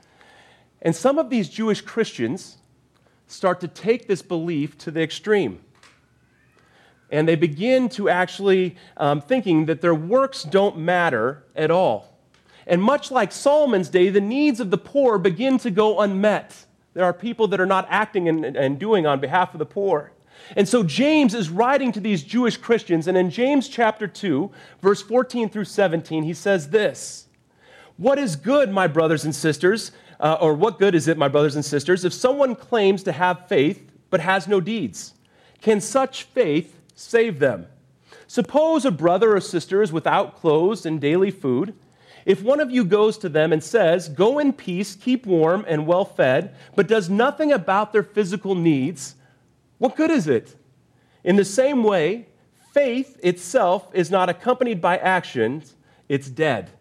And 0.81 0.95
some 0.95 1.17
of 1.17 1.29
these 1.29 1.49
Jewish 1.49 1.81
Christians 1.81 2.57
start 3.27 3.61
to 3.61 3.67
take 3.67 4.07
this 4.07 4.21
belief 4.21 4.77
to 4.79 4.91
the 4.91 5.01
extreme. 5.01 5.61
And 7.09 7.27
they 7.27 7.35
begin 7.35 7.89
to 7.89 8.09
actually 8.09 8.75
um, 8.97 9.21
thinking 9.21 9.67
that 9.67 9.81
their 9.81 9.95
works 9.95 10.43
don't 10.43 10.77
matter 10.77 11.43
at 11.55 11.71
all. 11.71 12.17
And 12.67 12.81
much 12.81 13.11
like 13.11 13.31
Solomon's 13.31 13.89
day, 13.89 14.09
the 14.09 14.21
needs 14.21 14.59
of 14.59 14.71
the 14.71 14.77
poor 14.77 15.17
begin 15.17 15.57
to 15.59 15.71
go 15.71 15.99
unmet. 16.01 16.65
There 16.93 17.05
are 17.05 17.13
people 17.13 17.47
that 17.49 17.61
are 17.61 17.65
not 17.65 17.87
acting 17.89 18.27
and, 18.27 18.43
and 18.43 18.79
doing 18.79 19.05
on 19.05 19.19
behalf 19.19 19.53
of 19.53 19.59
the 19.59 19.65
poor. 19.65 20.11
And 20.55 20.67
so 20.67 20.83
James 20.83 21.33
is 21.33 21.49
writing 21.49 21.91
to 21.93 21.99
these 21.99 22.23
Jewish 22.23 22.57
Christians, 22.57 23.07
and 23.07 23.17
in 23.17 23.29
James 23.29 23.67
chapter 23.67 24.07
2, 24.07 24.51
verse 24.81 25.01
14 25.01 25.49
through 25.49 25.65
17, 25.65 26.23
he 26.23 26.33
says 26.33 26.69
this 26.69 27.27
What 27.97 28.19
is 28.19 28.35
good, 28.35 28.71
my 28.71 28.87
brothers 28.87 29.25
and 29.25 29.33
sisters, 29.33 29.91
uh, 30.19 30.37
or 30.39 30.53
what 30.53 30.79
good 30.79 30.95
is 30.95 31.07
it, 31.07 31.17
my 31.17 31.27
brothers 31.27 31.55
and 31.55 31.65
sisters, 31.65 32.05
if 32.05 32.13
someone 32.13 32.55
claims 32.55 33.03
to 33.03 33.11
have 33.11 33.47
faith 33.47 33.91
but 34.09 34.21
has 34.21 34.47
no 34.47 34.61
deeds? 34.61 35.13
Can 35.61 35.81
such 35.81 36.23
faith 36.23 36.79
save 36.93 37.39
them? 37.39 37.67
Suppose 38.27 38.85
a 38.85 38.91
brother 38.91 39.35
or 39.35 39.41
sister 39.41 39.81
is 39.81 39.91
without 39.91 40.35
clothes 40.35 40.85
and 40.85 40.99
daily 40.99 41.31
food. 41.31 41.73
If 42.25 42.41
one 42.41 42.59
of 42.59 42.71
you 42.71 42.83
goes 42.83 43.17
to 43.19 43.29
them 43.29 43.53
and 43.53 43.63
says, 43.63 44.09
Go 44.09 44.39
in 44.39 44.53
peace, 44.53 44.95
keep 44.95 45.25
warm 45.25 45.63
and 45.67 45.85
well 45.85 46.05
fed, 46.05 46.55
but 46.75 46.87
does 46.87 47.09
nothing 47.09 47.51
about 47.51 47.93
their 47.93 48.03
physical 48.03 48.55
needs, 48.55 49.15
what 49.77 49.95
good 49.95 50.11
is 50.11 50.27
it? 50.27 50.55
In 51.23 51.35
the 51.35 51.45
same 51.45 51.83
way, 51.83 52.27
faith 52.73 53.19
itself 53.23 53.89
is 53.93 54.11
not 54.11 54.29
accompanied 54.29 54.81
by 54.81 54.97
actions, 54.97 55.75
it's 56.07 56.29
dead. 56.29 56.71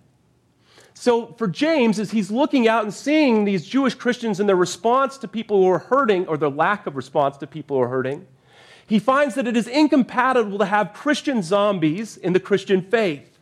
So, 0.97 1.33
for 1.39 1.49
James, 1.49 1.99
as 1.99 2.13
he's 2.13 2.31
looking 2.31 2.69
out 2.69 2.85
and 2.85 2.95
seeing 2.95 3.45
these 3.45 3.67
Jewish 3.67 3.95
Christians 3.95 4.39
and 4.39 4.49
their 4.49 4.57
response 4.57 5.19
to 5.19 5.29
people 5.29 5.61
who 5.61 5.69
are 5.69 5.79
hurting, 5.79 6.29
or 6.29 6.37
their 6.37 6.49
lack 6.49 6.87
of 6.87 6.95
response 6.95 7.37
to 7.39 7.47
people 7.49 7.77
who 7.77 7.83
are 7.83 7.89
hurting, 7.89 8.27
he 8.87 8.99
finds 8.99 9.35
that 9.35 9.49
it 9.49 9.57
is 9.57 9.67
incompatible 9.67 10.59
to 10.59 10.67
have 10.67 10.93
Christian 10.93 11.43
zombies 11.43 12.17
in 12.17 12.33
the 12.33 12.41
Christian 12.41 12.83
faith. 12.83 13.39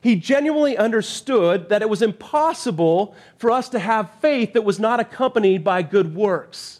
He 0.00 0.16
genuinely 0.16 0.76
understood 0.76 1.68
that 1.68 1.82
it 1.82 1.90
was 1.90 2.00
impossible 2.00 3.14
for 3.36 3.50
us 3.50 3.68
to 3.68 3.78
have 3.78 4.14
faith 4.20 4.54
that 4.54 4.64
was 4.64 4.80
not 4.80 4.98
accompanied 4.98 5.62
by 5.62 5.82
good 5.82 6.14
works. 6.14 6.79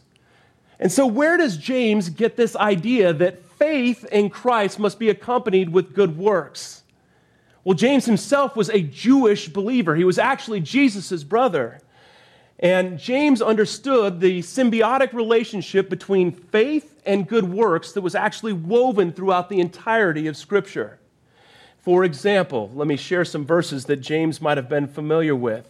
And 0.80 0.90
so, 0.90 1.06
where 1.06 1.36
does 1.36 1.58
James 1.58 2.08
get 2.08 2.36
this 2.36 2.56
idea 2.56 3.12
that 3.12 3.44
faith 3.58 4.04
in 4.06 4.30
Christ 4.30 4.78
must 4.78 4.98
be 4.98 5.10
accompanied 5.10 5.68
with 5.68 5.94
good 5.94 6.16
works? 6.16 6.82
Well, 7.62 7.74
James 7.74 8.06
himself 8.06 8.56
was 8.56 8.70
a 8.70 8.80
Jewish 8.80 9.48
believer. 9.50 9.94
He 9.94 10.04
was 10.04 10.18
actually 10.18 10.60
Jesus' 10.60 11.22
brother. 11.22 11.80
And 12.58 12.98
James 12.98 13.42
understood 13.42 14.20
the 14.20 14.40
symbiotic 14.40 15.12
relationship 15.12 15.90
between 15.90 16.32
faith 16.32 17.00
and 17.04 17.28
good 17.28 17.44
works 17.44 17.92
that 17.92 18.00
was 18.00 18.14
actually 18.14 18.54
woven 18.54 19.12
throughout 19.12 19.50
the 19.50 19.60
entirety 19.60 20.26
of 20.26 20.36
Scripture. 20.36 20.98
For 21.78 22.04
example, 22.04 22.70
let 22.74 22.86
me 22.86 22.96
share 22.96 23.24
some 23.26 23.44
verses 23.44 23.84
that 23.86 23.96
James 23.96 24.40
might 24.40 24.56
have 24.56 24.68
been 24.68 24.86
familiar 24.86 25.34
with. 25.34 25.66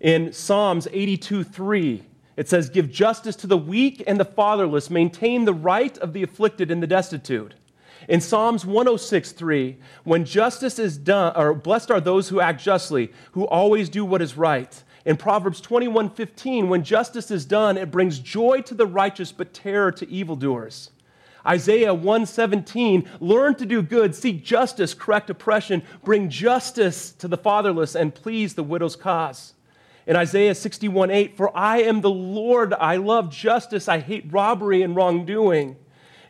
In 0.00 0.32
Psalms 0.32 0.88
82 0.90 1.44
3, 1.44 2.02
it 2.36 2.48
says, 2.48 2.68
Give 2.68 2.90
justice 2.90 3.36
to 3.36 3.46
the 3.46 3.58
weak 3.58 4.02
and 4.06 4.20
the 4.20 4.24
fatherless, 4.24 4.90
maintain 4.90 5.44
the 5.44 5.54
right 5.54 5.96
of 5.98 6.12
the 6.12 6.22
afflicted 6.22 6.70
and 6.70 6.82
the 6.82 6.86
destitute. 6.86 7.54
In 8.08 8.20
Psalms 8.20 8.64
106, 8.64 9.32
3, 9.32 9.76
when 10.04 10.24
justice 10.24 10.78
is 10.78 10.96
done, 10.96 11.32
or 11.34 11.54
blessed 11.54 11.90
are 11.90 12.00
those 12.00 12.28
who 12.28 12.40
act 12.40 12.62
justly, 12.62 13.12
who 13.32 13.46
always 13.46 13.88
do 13.88 14.04
what 14.04 14.22
is 14.22 14.36
right. 14.36 14.82
In 15.04 15.16
Proverbs 15.16 15.60
21, 15.60 16.10
15, 16.10 16.68
when 16.68 16.84
justice 16.84 17.30
is 17.30 17.44
done, 17.44 17.76
it 17.76 17.90
brings 17.90 18.18
joy 18.18 18.60
to 18.62 18.74
the 18.74 18.86
righteous, 18.86 19.32
but 19.32 19.54
terror 19.54 19.90
to 19.92 20.08
evildoers. 20.08 20.90
Isaiah 21.46 21.94
117, 21.94 23.08
learn 23.20 23.54
to 23.54 23.66
do 23.66 23.82
good, 23.82 24.14
seek 24.14 24.44
justice, 24.44 24.94
correct 24.94 25.30
oppression, 25.30 25.82
bring 26.04 26.28
justice 26.28 27.12
to 27.12 27.28
the 27.28 27.36
fatherless, 27.36 27.94
and 27.94 28.14
please 28.14 28.54
the 28.54 28.64
widow's 28.64 28.96
cause. 28.96 29.54
In 30.06 30.14
Isaiah 30.14 30.54
61, 30.54 31.10
8, 31.10 31.36
for 31.36 31.56
I 31.56 31.78
am 31.78 32.00
the 32.00 32.10
Lord, 32.10 32.72
I 32.72 32.96
love 32.96 33.30
justice, 33.30 33.88
I 33.88 33.98
hate 33.98 34.32
robbery 34.32 34.82
and 34.82 34.94
wrongdoing. 34.94 35.76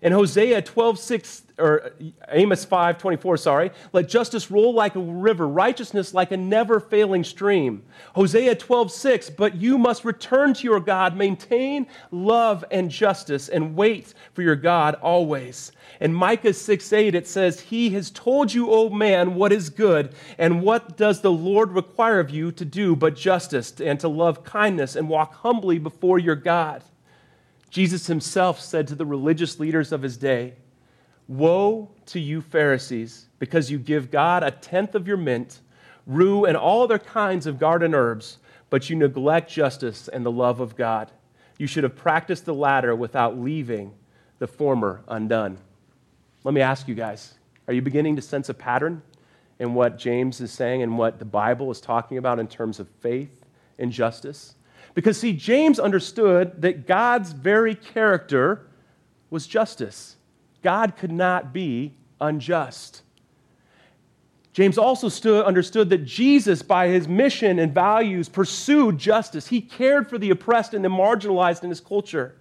In 0.07 0.13
Hosea 0.13 0.63
12, 0.63 1.01
6, 1.01 1.43
or 1.59 1.83
uh, 1.83 1.91
Amos 2.29 2.65
5, 2.65 2.97
24, 2.97 3.37
sorry, 3.39 3.73
let 3.93 4.09
justice 4.09 4.53
roll 4.53 4.73
like 4.73 4.95
a 4.95 5.01
river, 5.01 5.49
righteousness 5.49 6.15
like 6.15 6.31
a 6.31 6.37
never 6.37 6.79
failing 6.79 7.25
stream. 7.25 7.83
Hosea 8.15 8.55
12, 8.55 8.93
6, 8.93 9.31
but 9.31 9.57
you 9.57 9.77
must 9.77 10.05
return 10.05 10.55
to 10.55 10.63
your 10.63 10.79
God, 10.79 11.17
maintain 11.17 11.89
love 12.13 12.65
and 12.71 12.89
justice, 12.89 13.49
and 13.49 13.75
wait 13.75 14.15
for 14.33 14.43
your 14.43 14.55
God 14.55 14.95
always. 15.03 15.73
And 15.99 16.15
Micah 16.15 16.53
6, 16.53 16.93
8, 16.93 17.17
it 17.17 17.27
says, 17.27 17.59
He 17.59 17.91
has 17.91 18.13
told 18.13 18.55
you, 18.55 18.71
O 18.71 18.89
man, 18.89 19.35
what 19.35 19.51
is 19.51 19.71
good, 19.71 20.15
and 20.39 20.63
what 20.63 20.97
does 20.97 21.21
the 21.21 21.33
Lord 21.33 21.73
require 21.73 22.21
of 22.21 22.31
you 22.31 22.53
to 22.53 22.65
do 22.65 22.95
but 22.95 23.17
justice, 23.17 23.81
and 23.81 23.99
to 23.99 24.09
love 24.09 24.45
kindness, 24.45 24.95
and 24.95 25.09
walk 25.09 25.35
humbly 25.35 25.81
before 25.81 26.21
your 26.21 26.37
God. 26.37 26.85
Jesus 27.71 28.07
himself 28.07 28.61
said 28.61 28.87
to 28.89 28.95
the 28.95 29.07
religious 29.07 29.59
leaders 29.59 29.93
of 29.93 30.03
his 30.03 30.17
day, 30.17 30.55
Woe 31.29 31.91
to 32.07 32.21
you, 32.21 32.41
Pharisees, 32.41 33.27
because 33.39 33.71
you 33.71 33.79
give 33.79 34.11
God 34.11 34.43
a 34.43 34.51
tenth 34.51 34.95
of 34.95 35.09
your 35.09 35.17
mint, 35.17 35.61
rue, 36.07 36.45
and 36.45 36.57
all 36.57 36.83
other 36.83 36.99
kinds 36.99 37.47
of 37.47 37.59
garden 37.59 37.95
herbs, 37.95 38.39
but 38.71 38.89
you 38.89 38.97
neglect 38.97 39.51
justice 39.51 40.09
and 40.09 40.25
the 40.25 40.31
love 40.31 40.61
of 40.61 40.77
God. 40.77 41.11
You 41.59 41.67
should 41.67 41.85
have 41.85 41.97
practiced 41.97 42.45
the 42.45 42.55
latter 42.55 42.95
without 42.95 43.39
leaving 43.39 43.93
the 44.39 44.47
former 44.47 45.03
undone. 45.09 45.59
Let 46.45 46.55
me 46.55 46.61
ask 46.61 46.87
you 46.87 46.95
guys 46.95 47.35
are 47.67 47.75
you 47.75 47.83
beginning 47.83 48.17
to 48.17 48.23
sense 48.23 48.49
a 48.49 48.55
pattern 48.55 49.03
in 49.59 49.75
what 49.75 49.99
James 49.99 50.41
is 50.41 50.53
saying 50.53 50.83
and 50.83 50.97
what 50.99 51.19
the 51.19 51.25
Bible 51.25 51.71
is 51.71 51.81
talking 51.81 52.19
about 52.19 52.39
in 52.39 52.47
terms 52.47 52.79
of 52.79 52.89
faith 53.01 53.45
and 53.79 53.91
justice? 53.91 54.56
Because, 54.97 55.21
see, 55.21 55.35
James 55.35 55.79
understood 55.79 56.63
that 56.63 56.87
God's 56.87 57.33
very 57.33 57.75
character 57.75 58.67
was 59.29 59.47
justice. 59.47 60.17
God 60.63 60.97
could 60.97 61.13
not 61.13 61.53
be 61.53 61.93
unjust. 62.19 63.03
James 64.55 64.79
also 64.79 65.11
stood, 65.11 65.45
understood 65.45 65.91
that 65.91 66.07
Jesus, 66.07 66.63
by 66.63 66.89
his 66.89 67.07
mission 67.07 67.59
and 67.59 67.75
values, 67.75 68.31
pursued 68.31 68.97
justice. 68.97 69.49
He 69.49 69.61
cared 69.61 70.09
for 70.09 70.17
the 70.17 70.31
oppressed 70.31 70.73
and 70.73 70.83
the 70.83 70.89
marginalized 70.89 71.63
in 71.63 71.69
his 71.69 71.81
culture. 71.81 72.35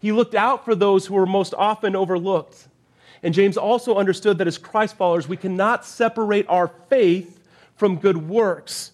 He 0.00 0.10
looked 0.10 0.34
out 0.34 0.64
for 0.64 0.74
those 0.74 1.06
who 1.06 1.14
were 1.14 1.26
most 1.26 1.54
often 1.54 1.94
overlooked. 1.94 2.66
And 3.22 3.32
James 3.32 3.56
also 3.56 3.94
understood 3.94 4.38
that 4.38 4.48
as 4.48 4.58
Christ 4.58 4.96
followers, 4.96 5.28
we 5.28 5.36
cannot 5.36 5.86
separate 5.86 6.46
our 6.48 6.72
faith 6.88 7.38
from 7.76 7.98
good 7.98 8.16
works. 8.28 8.90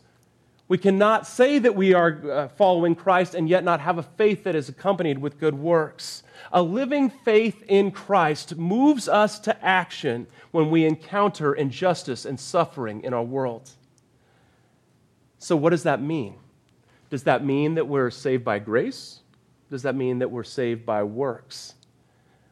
We 0.68 0.78
cannot 0.78 1.28
say 1.28 1.60
that 1.60 1.76
we 1.76 1.94
are 1.94 2.20
uh, 2.28 2.48
following 2.48 2.96
Christ 2.96 3.34
and 3.34 3.48
yet 3.48 3.62
not 3.62 3.80
have 3.80 3.98
a 3.98 4.02
faith 4.02 4.42
that 4.44 4.56
is 4.56 4.68
accompanied 4.68 5.18
with 5.18 5.38
good 5.38 5.54
works. 5.54 6.24
A 6.52 6.60
living 6.60 7.08
faith 7.08 7.62
in 7.68 7.92
Christ 7.92 8.56
moves 8.56 9.08
us 9.08 9.38
to 9.40 9.64
action 9.64 10.26
when 10.50 10.70
we 10.70 10.84
encounter 10.84 11.54
injustice 11.54 12.24
and 12.24 12.38
suffering 12.38 13.02
in 13.04 13.14
our 13.14 13.22
world. 13.22 13.70
So, 15.38 15.54
what 15.54 15.70
does 15.70 15.84
that 15.84 16.02
mean? 16.02 16.34
Does 17.10 17.22
that 17.24 17.44
mean 17.44 17.74
that 17.76 17.86
we're 17.86 18.10
saved 18.10 18.44
by 18.44 18.58
grace? 18.58 19.20
Does 19.70 19.82
that 19.82 19.94
mean 19.94 20.18
that 20.18 20.30
we're 20.30 20.42
saved 20.42 20.84
by 20.84 21.04
works? 21.04 21.74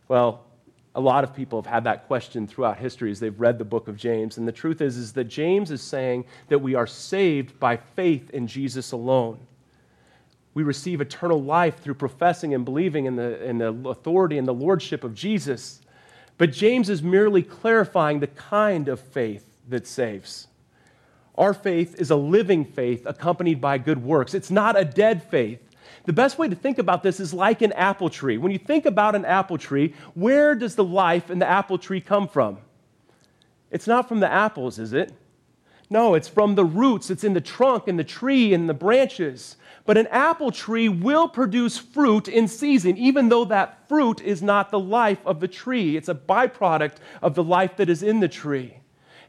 Well, 0.06 0.44
a 0.94 1.00
lot 1.00 1.24
of 1.24 1.34
people 1.34 1.60
have 1.60 1.70
had 1.70 1.84
that 1.84 2.06
question 2.06 2.46
throughout 2.46 2.78
history 2.78 3.10
as 3.10 3.18
they've 3.18 3.38
read 3.40 3.58
the 3.58 3.64
book 3.64 3.88
of 3.88 3.96
James. 3.96 4.38
And 4.38 4.46
the 4.46 4.52
truth 4.52 4.80
is, 4.80 4.96
is 4.96 5.12
that 5.14 5.24
James 5.24 5.70
is 5.70 5.82
saying 5.82 6.24
that 6.48 6.60
we 6.60 6.74
are 6.74 6.86
saved 6.86 7.58
by 7.58 7.76
faith 7.76 8.30
in 8.30 8.46
Jesus 8.46 8.92
alone. 8.92 9.40
We 10.54 10.62
receive 10.62 11.00
eternal 11.00 11.42
life 11.42 11.80
through 11.80 11.94
professing 11.94 12.54
and 12.54 12.64
believing 12.64 13.06
in 13.06 13.16
the, 13.16 13.44
in 13.44 13.58
the 13.58 13.74
authority 13.88 14.38
and 14.38 14.46
the 14.46 14.54
lordship 14.54 15.02
of 15.02 15.14
Jesus. 15.14 15.80
But 16.38 16.52
James 16.52 16.88
is 16.88 17.02
merely 17.02 17.42
clarifying 17.42 18.20
the 18.20 18.28
kind 18.28 18.88
of 18.88 19.00
faith 19.00 19.44
that 19.68 19.88
saves. 19.88 20.46
Our 21.36 21.54
faith 21.54 21.96
is 22.00 22.12
a 22.12 22.16
living 22.16 22.64
faith 22.64 23.04
accompanied 23.04 23.60
by 23.60 23.78
good 23.78 24.02
works. 24.02 24.34
It's 24.34 24.52
not 24.52 24.78
a 24.78 24.84
dead 24.84 25.24
faith. 25.24 25.63
The 26.04 26.12
best 26.12 26.38
way 26.38 26.48
to 26.48 26.54
think 26.54 26.78
about 26.78 27.02
this 27.02 27.18
is 27.18 27.32
like 27.32 27.62
an 27.62 27.72
apple 27.72 28.10
tree. 28.10 28.36
When 28.36 28.52
you 28.52 28.58
think 28.58 28.84
about 28.84 29.14
an 29.14 29.24
apple 29.24 29.56
tree, 29.56 29.94
where 30.14 30.54
does 30.54 30.74
the 30.74 30.84
life 30.84 31.30
in 31.30 31.38
the 31.38 31.48
apple 31.48 31.78
tree 31.78 32.00
come 32.00 32.28
from? 32.28 32.58
It's 33.70 33.86
not 33.86 34.08
from 34.08 34.20
the 34.20 34.30
apples, 34.30 34.78
is 34.78 34.92
it? 34.92 35.12
No, 35.90 36.14
it's 36.14 36.28
from 36.28 36.54
the 36.54 36.64
roots. 36.64 37.10
It's 37.10 37.24
in 37.24 37.32
the 37.32 37.40
trunk 37.40 37.88
and 37.88 37.98
the 37.98 38.04
tree 38.04 38.52
and 38.52 38.68
the 38.68 38.74
branches. 38.74 39.56
But 39.86 39.98
an 39.98 40.06
apple 40.08 40.50
tree 40.50 40.88
will 40.88 41.28
produce 41.28 41.78
fruit 41.78 42.28
in 42.28 42.48
season, 42.48 42.96
even 42.96 43.28
though 43.28 43.44
that 43.46 43.88
fruit 43.88 44.20
is 44.20 44.42
not 44.42 44.70
the 44.70 44.78
life 44.78 45.24
of 45.26 45.40
the 45.40 45.48
tree. 45.48 45.96
It's 45.96 46.08
a 46.08 46.14
byproduct 46.14 46.96
of 47.22 47.34
the 47.34 47.44
life 47.44 47.76
that 47.76 47.88
is 47.88 48.02
in 48.02 48.20
the 48.20 48.28
tree. 48.28 48.78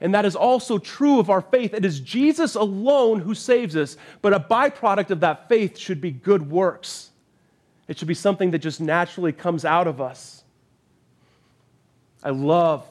And 0.05 0.13
that 0.13 0.23
is 0.23 0.35
also 0.35 0.77
true 0.77 1.17
of 1.17 1.31
our 1.31 1.41
faith. 1.41 1.73
It 1.73 1.83
is 1.83 1.99
Jesus 1.99 2.53
alone 2.53 3.21
who 3.21 3.33
saves 3.33 3.75
us, 3.75 3.97
but 4.21 4.33
a 4.33 4.39
byproduct 4.39 5.09
of 5.09 5.21
that 5.21 5.49
faith 5.49 5.79
should 5.79 5.99
be 5.99 6.11
good 6.11 6.51
works. 6.51 7.09
It 7.87 7.97
should 7.97 8.07
be 8.07 8.13
something 8.13 8.51
that 8.51 8.59
just 8.59 8.79
naturally 8.79 9.31
comes 9.31 9.65
out 9.65 9.87
of 9.87 9.99
us. 9.99 10.43
I 12.23 12.29
love 12.29 12.85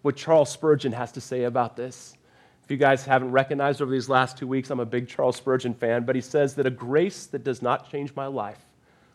what 0.00 0.16
Charles 0.16 0.48
Spurgeon 0.48 0.92
has 0.92 1.12
to 1.12 1.20
say 1.20 1.44
about 1.44 1.76
this. 1.76 2.16
If 2.64 2.70
you 2.70 2.78
guys 2.78 3.04
haven't 3.04 3.32
recognized 3.32 3.82
over 3.82 3.92
these 3.92 4.08
last 4.08 4.38
two 4.38 4.46
weeks, 4.46 4.70
I'm 4.70 4.80
a 4.80 4.86
big 4.86 5.08
Charles 5.08 5.36
Spurgeon 5.36 5.74
fan, 5.74 6.06
but 6.06 6.14
he 6.14 6.22
says 6.22 6.54
that 6.54 6.64
a 6.64 6.70
grace 6.70 7.26
that 7.26 7.44
does 7.44 7.60
not 7.60 7.90
change 7.90 8.16
my 8.16 8.28
life 8.28 8.64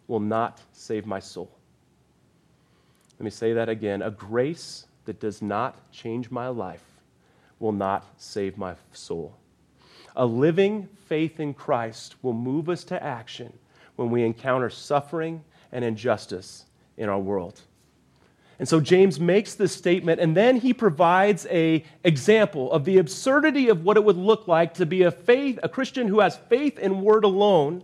will 0.07 0.19
not 0.19 0.61
save 0.73 1.07
my 1.07 1.19
soul. 1.19 1.49
Let 3.17 3.23
me 3.23 3.31
say 3.31 3.53
that 3.53 3.67
again. 3.67 4.03
A 4.03 4.11
grace 4.11 4.85
that 5.05 5.19
does 5.19 5.41
not 5.41 5.91
change 5.91 6.29
my 6.29 6.47
life 6.47 6.83
will 7.61 7.71
not 7.71 8.05
save 8.17 8.57
my 8.57 8.75
soul. 8.91 9.37
A 10.15 10.25
living 10.25 10.89
faith 11.07 11.39
in 11.39 11.53
Christ 11.53 12.15
will 12.21 12.33
move 12.33 12.69
us 12.69 12.83
to 12.85 13.01
action 13.01 13.53
when 13.95 14.09
we 14.09 14.23
encounter 14.23 14.69
suffering 14.69 15.43
and 15.71 15.85
injustice 15.85 16.65
in 16.97 17.07
our 17.07 17.19
world. 17.19 17.61
And 18.59 18.67
so 18.67 18.79
James 18.79 19.19
makes 19.19 19.55
this 19.55 19.73
statement 19.73 20.19
and 20.19 20.37
then 20.37 20.57
he 20.57 20.73
provides 20.73 21.47
a 21.49 21.83
example 22.03 22.71
of 22.71 22.85
the 22.85 22.97
absurdity 22.99 23.69
of 23.69 23.83
what 23.83 23.97
it 23.97 24.03
would 24.03 24.17
look 24.17 24.47
like 24.47 24.75
to 24.75 24.85
be 24.85 25.03
a 25.03 25.11
faith 25.11 25.59
a 25.63 25.69
Christian 25.69 26.07
who 26.07 26.19
has 26.19 26.37
faith 26.37 26.77
in 26.77 27.01
word 27.01 27.23
alone 27.23 27.83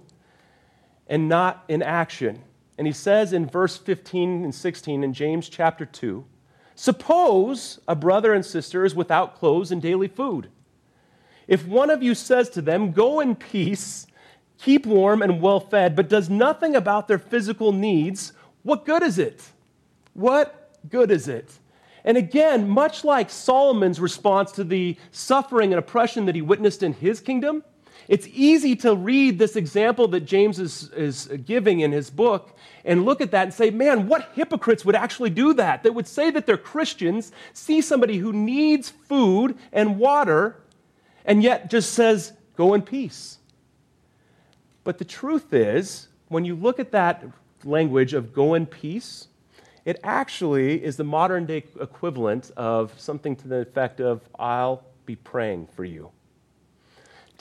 and 1.08 1.28
not 1.30 1.64
in 1.68 1.82
action. 1.82 2.44
And 2.78 2.86
he 2.86 2.94
says 2.94 3.34
in 3.34 3.48
verse 3.48 3.76
15 3.76 4.44
and 4.44 4.54
16 4.54 5.04
in 5.04 5.14
James 5.14 5.50
chapter 5.50 5.86
2, 5.86 6.24
Suppose 6.80 7.80
a 7.88 7.96
brother 7.96 8.36
and 8.36 8.46
sister 8.46 8.86
is 8.86 8.94
without 8.94 9.36
clothes 9.36 9.72
and 9.72 9.82
daily 9.82 10.08
food. 10.08 10.50
If 11.48 11.66
one 11.66 11.90
of 11.90 12.04
you 12.04 12.14
says 12.14 12.52
to 12.52 12.62
them, 12.62 12.92
Go 12.92 13.20
in 13.20 13.36
peace, 13.36 14.06
keep 14.60 14.86
warm 14.86 15.24
and 15.24 15.42
well 15.42 15.60
fed, 15.60 15.96
but 15.96 16.08
does 16.08 16.30
nothing 16.30 16.76
about 16.76 17.08
their 17.08 17.18
physical 17.18 17.72
needs, 17.72 18.32
what 18.62 18.86
good 18.86 19.02
is 19.02 19.18
it? 19.18 19.44
What 20.14 20.78
good 20.88 21.10
is 21.10 21.28
it? 21.28 21.50
And 22.06 22.16
again, 22.16 22.70
much 22.70 23.04
like 23.04 23.32
Solomon's 23.32 24.00
response 24.00 24.52
to 24.52 24.64
the 24.64 24.98
suffering 25.12 25.74
and 25.74 25.80
oppression 25.80 26.28
that 26.28 26.36
he 26.36 26.44
witnessed 26.44 26.84
in 26.84 26.94
his 26.94 27.20
kingdom, 27.20 27.64
it's 28.08 28.28
easy 28.34 28.76
to 28.78 28.96
read 28.96 29.38
this 29.38 29.56
example 29.56 30.08
that 30.10 30.22
James 30.22 30.60
is, 30.60 30.90
is 30.92 31.28
giving 31.46 31.82
in 31.82 31.92
his 31.92 32.10
book 32.10 32.58
and 32.86 33.04
look 33.06 33.20
at 33.20 33.32
that 33.32 33.44
and 33.44 33.54
say, 33.54 33.70
man, 33.70 34.08
what 34.08 34.32
hypocrites 34.34 34.86
would 34.86 34.96
actually 34.96 35.30
do 35.30 35.54
that? 35.54 35.84
That 35.84 35.94
would 35.94 36.08
say 36.08 36.32
that 36.32 36.46
they're 36.46 36.58
Christians, 36.58 37.32
see 37.54 37.82
somebody 37.82 38.18
who 38.18 38.32
needs 38.32 38.90
food 38.90 39.58
and 39.74 40.00
water, 40.00 40.62
and 41.26 41.44
yet 41.44 41.70
just 41.70 41.94
says, 41.94 42.34
go 42.56 42.74
in 42.74 42.82
peace. 42.82 43.40
But 44.86 45.00
the 45.00 45.06
truth 45.06 45.54
is, 45.54 46.08
when 46.30 46.46
you 46.46 46.56
look 46.56 46.80
at 46.80 46.92
that 46.92 47.26
language 47.66 48.14
of 48.14 48.34
go 48.34 48.54
in 48.54 48.66
peace, 48.66 49.28
it 49.84 50.00
actually 50.04 50.84
is 50.84 50.96
the 50.96 51.04
modern 51.04 51.46
day 51.46 51.66
equivalent 51.80 52.52
of 52.56 52.98
something 53.00 53.36
to 53.38 53.48
the 53.48 53.58
effect 53.58 54.00
of, 54.00 54.22
I'll 54.40 54.84
be 55.06 55.16
praying 55.16 55.68
for 55.76 55.84
you. 55.84 56.12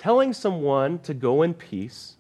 Telling 0.06 0.34
someone 0.34 1.00
to 1.00 1.12
go 1.14 1.42
in 1.42 1.52
peace 1.52 2.14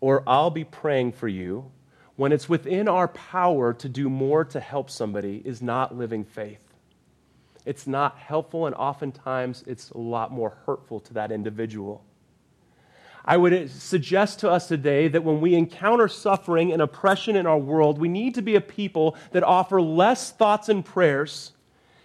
or 0.00 0.24
I'll 0.26 0.50
be 0.50 0.64
praying 0.64 1.12
for 1.12 1.28
you 1.28 1.70
when 2.16 2.32
it's 2.32 2.48
within 2.48 2.88
our 2.88 3.06
power 3.06 3.72
to 3.72 3.88
do 3.88 4.10
more 4.10 4.44
to 4.46 4.58
help 4.58 4.90
somebody 4.90 5.40
is 5.44 5.62
not 5.62 5.96
living 5.96 6.24
faith. 6.24 6.58
it's 7.64 7.86
not 7.86 8.18
helpful, 8.18 8.66
and 8.66 8.74
oftentimes 8.74 9.62
it's 9.64 9.90
a 9.90 9.98
lot 9.98 10.32
more 10.32 10.56
hurtful 10.66 10.98
to 10.98 11.14
that 11.14 11.30
individual. 11.30 12.04
I 13.24 13.36
would 13.36 13.70
suggest 13.70 14.40
to 14.40 14.50
us 14.50 14.66
today 14.66 15.06
that 15.06 15.22
when 15.22 15.40
we 15.40 15.54
encounter 15.54 16.08
suffering 16.08 16.72
and 16.72 16.82
oppression 16.82 17.36
in 17.36 17.46
our 17.46 17.58
world, 17.58 18.00
we 18.00 18.08
need 18.08 18.34
to 18.34 18.42
be 18.42 18.56
a 18.56 18.60
people 18.60 19.16
that 19.30 19.44
offer 19.44 19.80
less 19.80 20.32
thoughts 20.32 20.68
and 20.68 20.84
prayers 20.84 21.52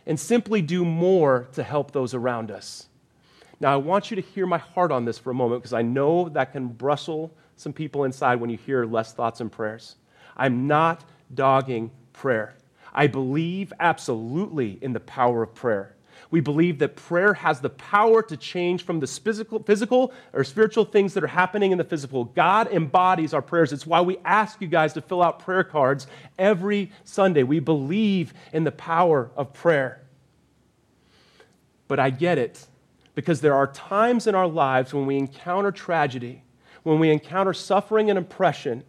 and 0.06 0.20
simply 0.20 0.62
do 0.62 0.86
more 0.86 1.48
to 1.54 1.64
help 1.64 1.94
those 1.94 2.14
around 2.14 2.52
us. 2.52 2.89
Now, 3.60 3.74
I 3.74 3.78
want 3.78 4.10
you 4.10 4.16
to 4.16 4.22
hear 4.22 4.46
my 4.46 4.58
heart 4.58 4.92
on 4.92 5.06
this 5.06 5.18
for 5.18 5.32
a 5.32 5.34
moment 5.34 5.62
because 5.62 5.74
I 5.74 5.82
know 5.82 6.30
that 6.30 6.54
can 6.54 6.68
bristle 6.68 7.34
some 7.56 7.74
people 7.74 8.06
inside 8.06 8.40
when 8.40 8.50
you 8.50 8.58
hear 8.58 8.86
less 8.86 9.14
thoughts 9.14 9.42
and 9.42 9.52
prayers. 9.52 9.96
I'm 10.38 10.68
not 10.68 11.04
dogging 11.34 11.92
prayer. 12.14 12.56
I 12.94 13.08
believe 13.08 13.74
absolutely 13.80 14.80
in 14.82 14.94
the 14.94 15.00
power 15.02 15.44
of 15.44 15.54
prayer. 15.54 15.96
We 16.32 16.42
believe 16.42 16.80
that 16.80 16.96
prayer 16.96 17.34
has 17.34 17.60
the 17.60 17.70
power 17.70 18.22
to 18.24 18.38
change 18.38 18.86
from 18.86 19.00
the 19.00 19.08
physical, 19.08 19.64
physical 19.64 20.14
or 20.34 20.44
spiritual 20.44 20.86
things 20.86 21.14
that 21.14 21.24
are 21.24 21.28
happening 21.28 21.72
in 21.72 21.78
the 21.78 21.84
physical. 21.84 22.26
God 22.26 22.72
embodies 22.72 23.34
our 23.34 23.42
prayers. 23.42 23.74
It's 23.74 23.86
why 23.86 24.02
we 24.02 24.18
ask 24.24 24.62
you 24.62 24.68
guys 24.68 24.94
to 24.94 25.02
fill 25.02 25.24
out 25.24 25.40
prayer 25.40 25.64
cards 25.64 26.08
every 26.38 26.92
Sunday. 27.04 27.44
We 27.44 27.60
believe 27.60 28.34
in 28.54 28.64
the 28.64 28.72
power 28.72 29.32
of 29.36 29.54
prayer. 29.54 30.02
But 31.88 32.00
I 32.00 32.10
get 32.10 32.38
it 32.38 32.66
because 33.20 33.42
there 33.42 33.54
are 33.54 33.68
times 33.68 34.28
in 34.28 34.34
our 34.34 34.48
lives 34.48 34.94
when 34.94 35.06
we 35.06 35.18
encounter 35.18 35.74
tragedy, 35.74 36.42
when 36.84 37.00
we 37.00 37.12
encounter 37.12 37.54
suffering 37.54 38.10
and 38.10 38.18
oppression, 38.18 38.82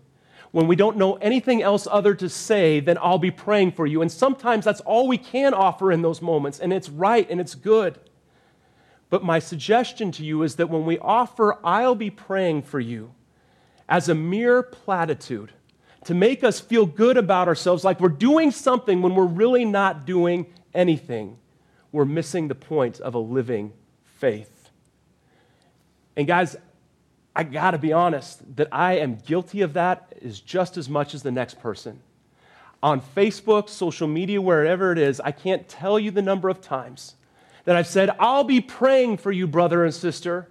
when 0.53 0.69
we 0.69 0.77
don't 0.77 0.97
know 0.97 1.15
anything 1.15 1.65
else 1.65 1.89
other 1.91 2.15
to 2.15 2.29
say, 2.29 2.79
than 2.79 2.97
I'll 2.99 3.19
be 3.19 3.33
praying 3.33 3.73
for 3.73 3.89
you. 3.89 4.03
And 4.03 4.13
sometimes 4.13 4.65
that's 4.65 4.81
all 4.83 5.09
we 5.09 5.19
can 5.19 5.53
offer 5.53 5.91
in 5.91 6.03
those 6.03 6.23
moments, 6.23 6.61
and 6.61 6.73
it's 6.73 6.89
right 6.89 7.29
and 7.29 7.41
it's 7.41 7.57
good. 7.57 7.99
But 9.09 9.25
my 9.25 9.41
suggestion 9.41 10.13
to 10.13 10.25
you 10.25 10.45
is 10.45 10.55
that 10.55 10.71
when 10.71 10.87
we 10.87 10.97
offer, 11.01 11.59
I'll 11.65 11.97
be 11.97 12.11
praying 12.11 12.63
for 12.63 12.79
you 12.79 13.13
as 13.89 14.09
a 14.09 14.15
mere 14.15 14.63
platitude 14.63 15.51
to 16.05 16.15
make 16.15 16.45
us 16.45 16.61
feel 16.61 16.87
good 16.87 17.17
about 17.17 17.49
ourselves, 17.49 17.83
like 17.83 17.99
we're 17.99 18.11
doing 18.11 18.53
something 18.53 19.03
when 19.03 19.17
we're 19.17 19.25
really 19.25 19.65
not 19.65 20.07
doing 20.07 20.47
anything, 20.73 21.37
we're 21.91 22.05
missing 22.05 22.47
the 22.47 22.55
point 22.55 23.01
of 23.01 23.17
a 23.17 23.19
living 23.19 23.73
faith. 24.21 24.71
And 26.17 26.27
guys, 26.27 26.57
I 27.35 27.43
got 27.43 27.71
to 27.71 27.79
be 27.79 27.93
honest 27.93 28.57
that 28.57 28.69
I 28.71 28.99
am 28.99 29.17
guilty 29.17 29.63
of 29.63 29.73
that 29.73 30.13
is 30.21 30.41
just 30.41 30.77
as 30.77 30.89
much 30.89 31.15
as 31.15 31.23
the 31.23 31.31
next 31.31 31.59
person. 31.61 32.01
On 32.83 33.01
Facebook, 33.01 33.69
social 33.69 34.07
media, 34.07 34.41
wherever 34.41 34.93
it 34.93 34.99
is, 34.99 35.21
I 35.21 35.33
can't 35.33 35.69
tell 35.69 35.99
you 35.99 36.11
the 36.11 36.23
number 36.23 36.49
of 36.49 36.61
times 36.61 37.15
that 37.65 37.77
I've 37.77 37.87
said, 37.87 38.11
I'll 38.19 38.45
be 38.45 38.61
praying 38.61 39.19
for 39.19 39.33
you, 39.33 39.47
brother 39.47 39.85
and 39.85 39.95
sister, 39.95 40.49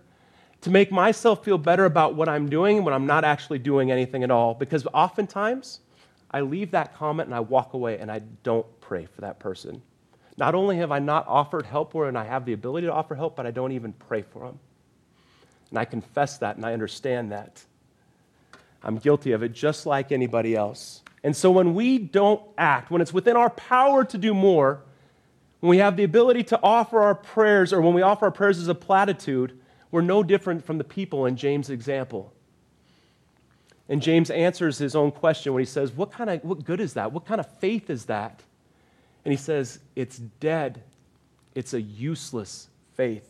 to 0.61 0.69
make 0.69 0.91
myself 0.91 1.43
feel 1.43 1.57
better 1.57 1.85
about 1.85 2.15
what 2.15 2.29
I'm 2.29 2.49
doing 2.49 2.83
when 2.83 2.93
I'm 2.93 3.05
not 3.05 3.23
actually 3.23 3.59
doing 3.59 3.91
anything 3.91 4.23
at 4.23 4.31
all. 4.31 4.53
Because 4.53 4.85
oftentimes, 4.93 5.79
I 6.31 6.41
leave 6.41 6.71
that 6.71 6.95
comment 6.95 7.27
and 7.27 7.35
I 7.35 7.39
walk 7.39 7.73
away 7.73 7.99
and 7.99 8.11
I 8.11 8.19
don't 8.43 8.67
pray 8.81 9.05
for 9.05 9.21
that 9.21 9.39
person. 9.39 9.81
Not 10.39 10.55
only 10.55 10.77
have 10.77 10.89
I 10.89 10.99
not 10.99 11.27
offered 11.27 11.65
help 11.65 11.93
where 11.93 12.07
and 12.07 12.17
I 12.17 12.23
have 12.23 12.45
the 12.45 12.53
ability 12.53 12.87
to 12.87 12.93
offer 12.93 13.13
help, 13.13 13.35
but 13.35 13.45
I 13.45 13.51
don't 13.51 13.73
even 13.73 13.91
pray 13.91 14.21
for 14.21 14.47
them. 14.47 14.57
And 15.69 15.77
I 15.77 15.83
confess 15.83 16.37
that 16.37 16.55
and 16.55 16.65
I 16.65 16.71
understand 16.71 17.33
that. 17.33 17.61
I'm 18.81 18.97
guilty 18.97 19.33
of 19.33 19.43
it 19.43 19.51
just 19.51 19.85
like 19.85 20.13
anybody 20.13 20.55
else. 20.55 21.01
And 21.25 21.35
so 21.35 21.51
when 21.51 21.75
we 21.75 21.97
don't 21.97 22.41
act, 22.57 22.89
when 22.89 23.01
it's 23.01 23.13
within 23.13 23.35
our 23.35 23.49
power 23.49 24.05
to 24.05 24.17
do 24.17 24.33
more, 24.33 24.81
when 25.59 25.71
we 25.71 25.79
have 25.79 25.97
the 25.97 26.05
ability 26.05 26.43
to 26.43 26.59
offer 26.63 27.01
our 27.01 27.15
prayers, 27.15 27.73
or 27.73 27.81
when 27.81 27.93
we 27.93 28.01
offer 28.01 28.27
our 28.27 28.31
prayers 28.31 28.59
as 28.59 28.69
a 28.69 28.75
platitude, 28.75 29.59
we're 29.91 29.99
no 29.99 30.23
different 30.23 30.63
from 30.63 30.77
the 30.77 30.85
people 30.85 31.25
in 31.25 31.35
James' 31.35 31.69
example. 31.69 32.31
And 33.89 34.01
James 34.01 34.29
answers 34.29 34.77
his 34.77 34.95
own 34.95 35.11
question 35.11 35.51
when 35.51 35.59
he 35.59 35.65
says, 35.65 35.91
What 35.91 36.13
kind 36.13 36.29
of 36.29 36.41
what 36.45 36.63
good 36.63 36.79
is 36.79 36.93
that? 36.93 37.11
What 37.11 37.25
kind 37.25 37.41
of 37.41 37.59
faith 37.59 37.89
is 37.89 38.05
that? 38.05 38.43
And 39.25 39.31
he 39.31 39.37
says, 39.37 39.79
It's 39.95 40.17
dead. 40.17 40.83
It's 41.55 41.73
a 41.73 41.81
useless 41.81 42.69
faith. 42.95 43.29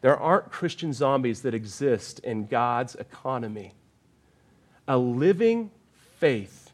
There 0.00 0.16
aren't 0.16 0.50
Christian 0.50 0.92
zombies 0.92 1.42
that 1.42 1.54
exist 1.54 2.20
in 2.20 2.46
God's 2.46 2.94
economy. 2.94 3.72
A 4.88 4.96
living 4.96 5.70
faith 6.18 6.70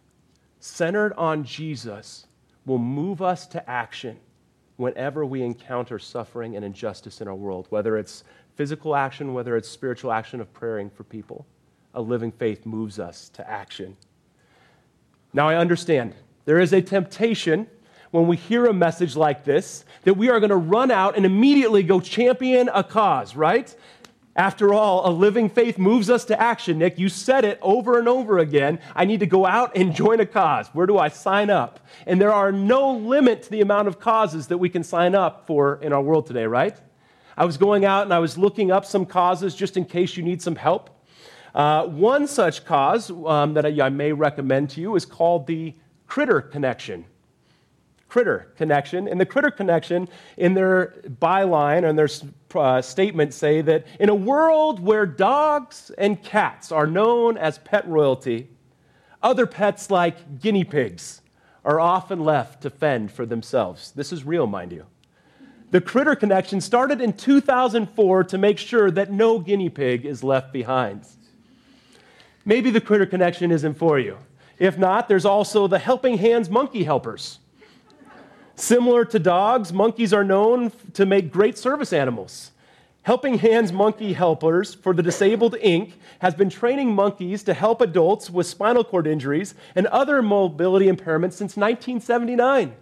centered 0.60 1.12
on 1.14 1.44
Jesus 1.44 2.26
will 2.66 2.78
move 2.78 3.22
us 3.22 3.46
to 3.48 3.70
action 3.70 4.18
whenever 4.76 5.24
we 5.24 5.42
encounter 5.42 5.98
suffering 5.98 6.56
and 6.56 6.64
injustice 6.64 7.20
in 7.20 7.28
our 7.28 7.34
world, 7.34 7.66
whether 7.70 7.96
it's 7.96 8.24
physical 8.54 8.94
action, 8.94 9.32
whether 9.34 9.56
it's 9.56 9.68
spiritual 9.68 10.12
action 10.12 10.40
of 10.40 10.52
praying 10.52 10.90
for 10.90 11.04
people. 11.04 11.46
A 11.94 12.00
living 12.00 12.32
faith 12.32 12.64
moves 12.64 12.98
us 12.98 13.28
to 13.30 13.48
action. 13.48 13.96
Now, 15.32 15.48
I 15.48 15.56
understand 15.56 16.14
there 16.44 16.60
is 16.60 16.72
a 16.72 16.82
temptation 16.82 17.66
when 18.12 18.28
we 18.28 18.36
hear 18.36 18.66
a 18.66 18.72
message 18.72 19.16
like 19.16 19.42
this 19.42 19.84
that 20.02 20.14
we 20.14 20.28
are 20.28 20.38
going 20.38 20.50
to 20.50 20.56
run 20.56 20.90
out 20.90 21.16
and 21.16 21.26
immediately 21.26 21.82
go 21.82 21.98
champion 21.98 22.70
a 22.72 22.84
cause, 22.84 23.34
right? 23.34 23.74
After 24.36 24.72
all, 24.72 25.08
a 25.08 25.10
living 25.10 25.48
faith 25.48 25.78
moves 25.78 26.08
us 26.08 26.24
to 26.26 26.40
action. 26.40 26.78
Nick, 26.78 26.98
you 26.98 27.08
said 27.08 27.44
it 27.44 27.58
over 27.60 27.98
and 27.98 28.08
over 28.08 28.38
again. 28.38 28.80
I 28.94 29.06
need 29.06 29.20
to 29.20 29.26
go 29.26 29.46
out 29.46 29.76
and 29.76 29.94
join 29.94 30.20
a 30.20 30.26
cause. 30.26 30.68
Where 30.68 30.86
do 30.86 30.98
I 30.98 31.08
sign 31.08 31.50
up? 31.50 31.80
And 32.06 32.20
there 32.20 32.32
are 32.32 32.52
no 32.52 32.92
limit 32.92 33.42
to 33.44 33.50
the 33.50 33.60
amount 33.62 33.88
of 33.88 33.98
causes 33.98 34.46
that 34.48 34.58
we 34.58 34.68
can 34.68 34.84
sign 34.84 35.14
up 35.14 35.46
for 35.46 35.78
in 35.82 35.92
our 35.92 36.00
world 36.00 36.26
today, 36.26 36.46
right? 36.46 36.76
I 37.36 37.46
was 37.46 37.56
going 37.56 37.84
out 37.84 38.04
and 38.04 38.12
I 38.12 38.18
was 38.18 38.36
looking 38.36 38.70
up 38.70 38.84
some 38.84 39.06
causes 39.06 39.54
just 39.54 39.76
in 39.78 39.86
case 39.86 40.16
you 40.16 40.22
need 40.22 40.40
some 40.40 40.56
help. 40.56 40.90
Uh, 41.54 41.86
one 41.86 42.26
such 42.26 42.64
cause 42.64 43.10
um, 43.10 43.54
that 43.54 43.64
I, 43.66 43.86
I 43.86 43.88
may 43.88 44.12
recommend 44.12 44.70
to 44.70 44.80
you 44.82 44.96
is 44.96 45.04
called 45.04 45.46
the 45.46 45.74
Critter 46.06 46.42
Connection 46.42 47.06
critter 48.12 48.52
connection. 48.58 49.08
And 49.08 49.18
the 49.18 49.24
critter 49.24 49.50
connection, 49.50 50.06
in 50.36 50.52
their 50.52 50.94
byline 51.08 51.88
and 51.88 51.98
their 51.98 52.10
uh, 52.54 52.82
statement, 52.82 53.32
say 53.32 53.62
that 53.62 53.86
in 53.98 54.10
a 54.10 54.14
world 54.14 54.80
where 54.80 55.06
dogs 55.06 55.90
and 55.96 56.22
cats 56.22 56.70
are 56.70 56.86
known 56.86 57.38
as 57.38 57.56
pet 57.56 57.88
royalty, 57.88 58.50
other 59.22 59.46
pets 59.46 59.90
like 59.90 60.40
guinea 60.40 60.62
pigs 60.62 61.22
are 61.64 61.80
often 61.80 62.20
left 62.20 62.60
to 62.62 62.68
fend 62.68 63.10
for 63.10 63.24
themselves. 63.24 63.92
This 63.92 64.12
is 64.12 64.24
real, 64.24 64.46
mind 64.46 64.72
you. 64.72 64.84
The 65.70 65.80
Critter 65.80 66.14
Connection 66.14 66.60
started 66.60 67.00
in 67.00 67.14
2004 67.14 68.24
to 68.24 68.36
make 68.36 68.58
sure 68.58 68.90
that 68.90 69.10
no 69.10 69.38
guinea 69.38 69.70
pig 69.70 70.04
is 70.04 70.22
left 70.22 70.52
behind. 70.52 71.06
Maybe 72.44 72.68
the 72.68 72.82
Critter 72.82 73.06
Connection 73.06 73.50
isn't 73.50 73.78
for 73.78 73.98
you. 73.98 74.18
If 74.58 74.76
not, 74.76 75.08
there's 75.08 75.24
also 75.24 75.66
the 75.66 75.78
Helping 75.78 76.18
Hands 76.18 76.50
Monkey 76.50 76.84
Helpers. 76.84 77.38
Similar 78.54 79.04
to 79.06 79.18
dogs, 79.18 79.72
monkeys 79.72 80.12
are 80.12 80.24
known 80.24 80.72
to 80.94 81.06
make 81.06 81.32
great 81.32 81.56
service 81.58 81.92
animals. 81.92 82.50
Helping 83.02 83.38
Hands 83.38 83.72
Monkey 83.72 84.12
Helpers 84.12 84.74
for 84.74 84.94
the 84.94 85.02
Disabled 85.02 85.54
Inc. 85.54 85.94
has 86.20 86.34
been 86.34 86.48
training 86.48 86.94
monkeys 86.94 87.42
to 87.42 87.54
help 87.54 87.80
adults 87.80 88.30
with 88.30 88.46
spinal 88.46 88.84
cord 88.84 89.08
injuries 89.08 89.54
and 89.74 89.88
other 89.88 90.22
mobility 90.22 90.86
impairments 90.86 91.32
since 91.32 91.56
1979. 91.56 92.76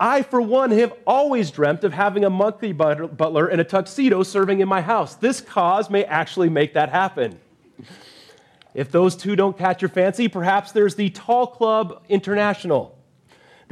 I, 0.00 0.22
for 0.22 0.40
one, 0.40 0.72
have 0.72 0.92
always 1.06 1.52
dreamt 1.52 1.84
of 1.84 1.92
having 1.92 2.24
a 2.24 2.30
monkey 2.30 2.72
butler 2.72 3.48
in 3.48 3.60
a 3.60 3.64
tuxedo 3.64 4.24
serving 4.24 4.58
in 4.58 4.66
my 4.68 4.80
house. 4.80 5.14
This 5.14 5.40
cause 5.40 5.88
may 5.88 6.04
actually 6.04 6.48
make 6.48 6.74
that 6.74 6.88
happen. 6.88 7.38
If 8.74 8.90
those 8.90 9.14
two 9.14 9.36
don't 9.36 9.56
catch 9.56 9.80
your 9.82 9.90
fancy, 9.90 10.26
perhaps 10.26 10.72
there's 10.72 10.96
the 10.96 11.10
Tall 11.10 11.46
Club 11.46 12.02
International. 12.08 12.98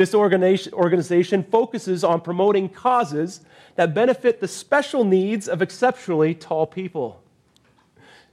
This 0.01 0.15
organization 0.15 1.43
focuses 1.43 2.05
on 2.05 2.23
promoting 2.23 2.71
causes 2.71 3.43
that 3.75 3.93
benefit 3.93 4.41
the 4.41 4.49
special 4.49 5.05
needs 5.05 5.47
of 5.47 5.61
exceptionally 5.61 6.35
tall 6.35 6.67
people. 6.67 7.23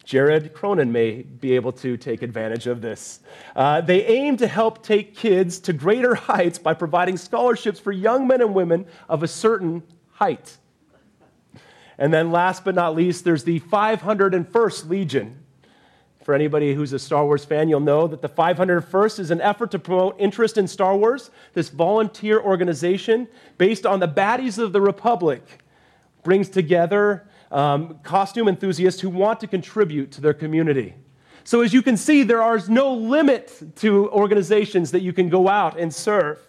Jared 0.06 0.54
Cronin 0.54 0.94
may 0.94 1.24
be 1.24 1.56
able 1.56 1.74
to 1.74 1.98
take 1.98 2.22
advantage 2.22 2.68
of 2.68 2.80
this. 2.80 3.20
Uh, 3.54 3.82
they 3.82 4.06
aim 4.06 4.38
to 4.38 4.48
help 4.48 4.82
take 4.82 5.14
kids 5.14 5.60
to 5.60 5.74
greater 5.74 6.16
heights 6.32 6.58
by 6.58 6.74
providing 6.74 7.18
scholarships 7.18 7.82
for 7.82 7.92
young 7.92 8.28
men 8.30 8.40
and 8.40 8.56
women 8.56 8.86
of 9.10 9.22
a 9.22 9.28
certain 9.28 9.84
height. 10.12 10.56
And 11.98 12.14
then, 12.14 12.32
last 12.32 12.64
but 12.64 12.76
not 12.76 12.96
least, 12.96 13.26
there's 13.26 13.44
the 13.44 13.60
501st 13.60 14.88
Legion. 14.88 15.44
For 16.28 16.34
anybody 16.34 16.74
who's 16.74 16.92
a 16.92 17.00
Star 17.00 17.24
Wars 17.24 17.46
fan, 17.46 17.70
you'll 17.70 17.80
know 17.80 18.06
that 18.06 18.22
the 18.22 18.28
501st 18.28 19.20
is 19.20 19.32
an 19.32 19.40
effort 19.40 19.72
to 19.72 19.80
promote 19.80 20.20
interest 20.20 20.58
in 20.58 20.68
Star 20.68 20.94
Wars. 20.94 21.32
This 21.54 21.70
volunteer 21.70 22.42
organization, 22.42 23.30
based 23.58 23.86
on 23.86 24.02
the 24.02 24.10
baddies 24.10 24.60
of 24.60 24.74
the 24.74 24.82
Republic, 24.82 25.64
brings 26.24 26.50
together 26.50 27.30
um, 27.50 28.00
costume 28.04 28.50
enthusiasts 28.50 29.00
who 29.00 29.10
want 29.10 29.40
to 29.40 29.48
contribute 29.48 30.12
to 30.12 30.20
their 30.20 30.34
community. 30.34 30.96
So, 31.46 31.62
as 31.62 31.74
you 31.74 31.82
can 31.82 31.96
see, 31.96 32.24
there 32.24 32.58
is 32.58 32.70
no 32.70 32.94
limit 32.94 33.78
to 33.78 34.10
organizations 34.10 34.92
that 34.92 35.04
you 35.04 35.14
can 35.14 35.30
go 35.30 35.48
out 35.48 35.80
and 35.80 35.96
serve. 35.96 36.42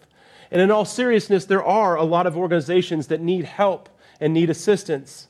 And 0.51 0.61
in 0.61 0.73
all 0.73 0.87
seriousness, 0.87 1.45
there 1.45 1.63
are 1.63 1.95
a 1.95 2.03
lot 2.03 2.27
of 2.27 2.37
organizations 2.37 3.07
that 3.07 3.21
need 3.21 3.45
help 3.45 3.89
and 4.19 4.35
need 4.35 4.51
assistance. 4.51 5.29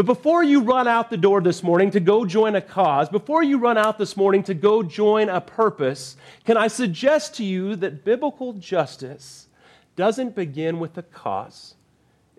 But 0.00 0.06
before 0.06 0.42
you 0.42 0.62
run 0.62 0.88
out 0.88 1.10
the 1.10 1.18
door 1.18 1.42
this 1.42 1.62
morning 1.62 1.90
to 1.90 2.00
go 2.00 2.24
join 2.24 2.54
a 2.56 2.62
cause, 2.62 3.10
before 3.10 3.42
you 3.42 3.58
run 3.58 3.76
out 3.76 3.98
this 3.98 4.16
morning 4.16 4.42
to 4.44 4.54
go 4.54 4.82
join 4.82 5.28
a 5.28 5.42
purpose, 5.42 6.16
can 6.46 6.56
I 6.56 6.68
suggest 6.68 7.34
to 7.34 7.44
you 7.44 7.76
that 7.76 8.02
biblical 8.02 8.54
justice 8.54 9.48
doesn't 9.96 10.34
begin 10.34 10.78
with 10.78 10.96
a 10.96 11.02
cause, 11.02 11.74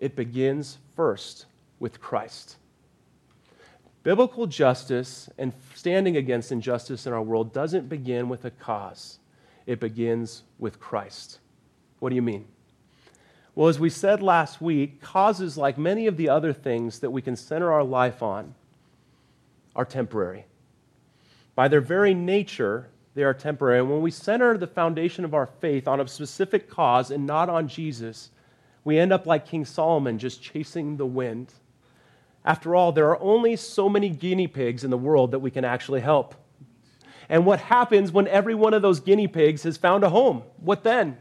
it 0.00 0.16
begins 0.16 0.78
first 0.96 1.46
with 1.78 2.00
Christ. 2.00 2.56
Biblical 4.02 4.48
justice 4.48 5.30
and 5.38 5.52
standing 5.76 6.16
against 6.16 6.50
injustice 6.50 7.06
in 7.06 7.12
our 7.12 7.22
world 7.22 7.52
doesn't 7.52 7.88
begin 7.88 8.28
with 8.28 8.44
a 8.44 8.50
cause, 8.50 9.20
it 9.66 9.78
begins 9.78 10.42
with 10.58 10.80
Christ. 10.80 11.38
What 12.00 12.08
do 12.08 12.16
you 12.16 12.22
mean? 12.22 12.44
Well, 13.54 13.68
as 13.68 13.78
we 13.78 13.90
said 13.90 14.22
last 14.22 14.62
week, 14.62 15.02
causes 15.02 15.58
like 15.58 15.76
many 15.76 16.06
of 16.06 16.16
the 16.16 16.28
other 16.28 16.52
things 16.52 17.00
that 17.00 17.10
we 17.10 17.20
can 17.20 17.36
center 17.36 17.70
our 17.70 17.84
life 17.84 18.22
on 18.22 18.54
are 19.76 19.84
temporary. 19.84 20.46
By 21.54 21.68
their 21.68 21.82
very 21.82 22.14
nature, 22.14 22.88
they 23.14 23.22
are 23.24 23.34
temporary. 23.34 23.80
And 23.80 23.90
when 23.90 24.00
we 24.00 24.10
center 24.10 24.56
the 24.56 24.66
foundation 24.66 25.24
of 25.24 25.34
our 25.34 25.46
faith 25.46 25.86
on 25.86 26.00
a 26.00 26.08
specific 26.08 26.70
cause 26.70 27.10
and 27.10 27.26
not 27.26 27.50
on 27.50 27.68
Jesus, 27.68 28.30
we 28.84 28.98
end 28.98 29.12
up 29.12 29.26
like 29.26 29.46
King 29.46 29.66
Solomon, 29.66 30.18
just 30.18 30.42
chasing 30.42 30.96
the 30.96 31.06
wind. 31.06 31.52
After 32.44 32.74
all, 32.74 32.90
there 32.90 33.10
are 33.10 33.20
only 33.20 33.56
so 33.56 33.88
many 33.88 34.08
guinea 34.08 34.48
pigs 34.48 34.82
in 34.82 34.90
the 34.90 34.96
world 34.96 35.30
that 35.30 35.38
we 35.40 35.50
can 35.50 35.64
actually 35.64 36.00
help. 36.00 36.34
And 37.28 37.46
what 37.46 37.60
happens 37.60 38.12
when 38.12 38.26
every 38.28 38.54
one 38.54 38.74
of 38.74 38.82
those 38.82 39.00
guinea 39.00 39.28
pigs 39.28 39.62
has 39.62 39.76
found 39.76 40.04
a 40.04 40.10
home? 40.10 40.42
What 40.56 40.82
then? 40.82 41.18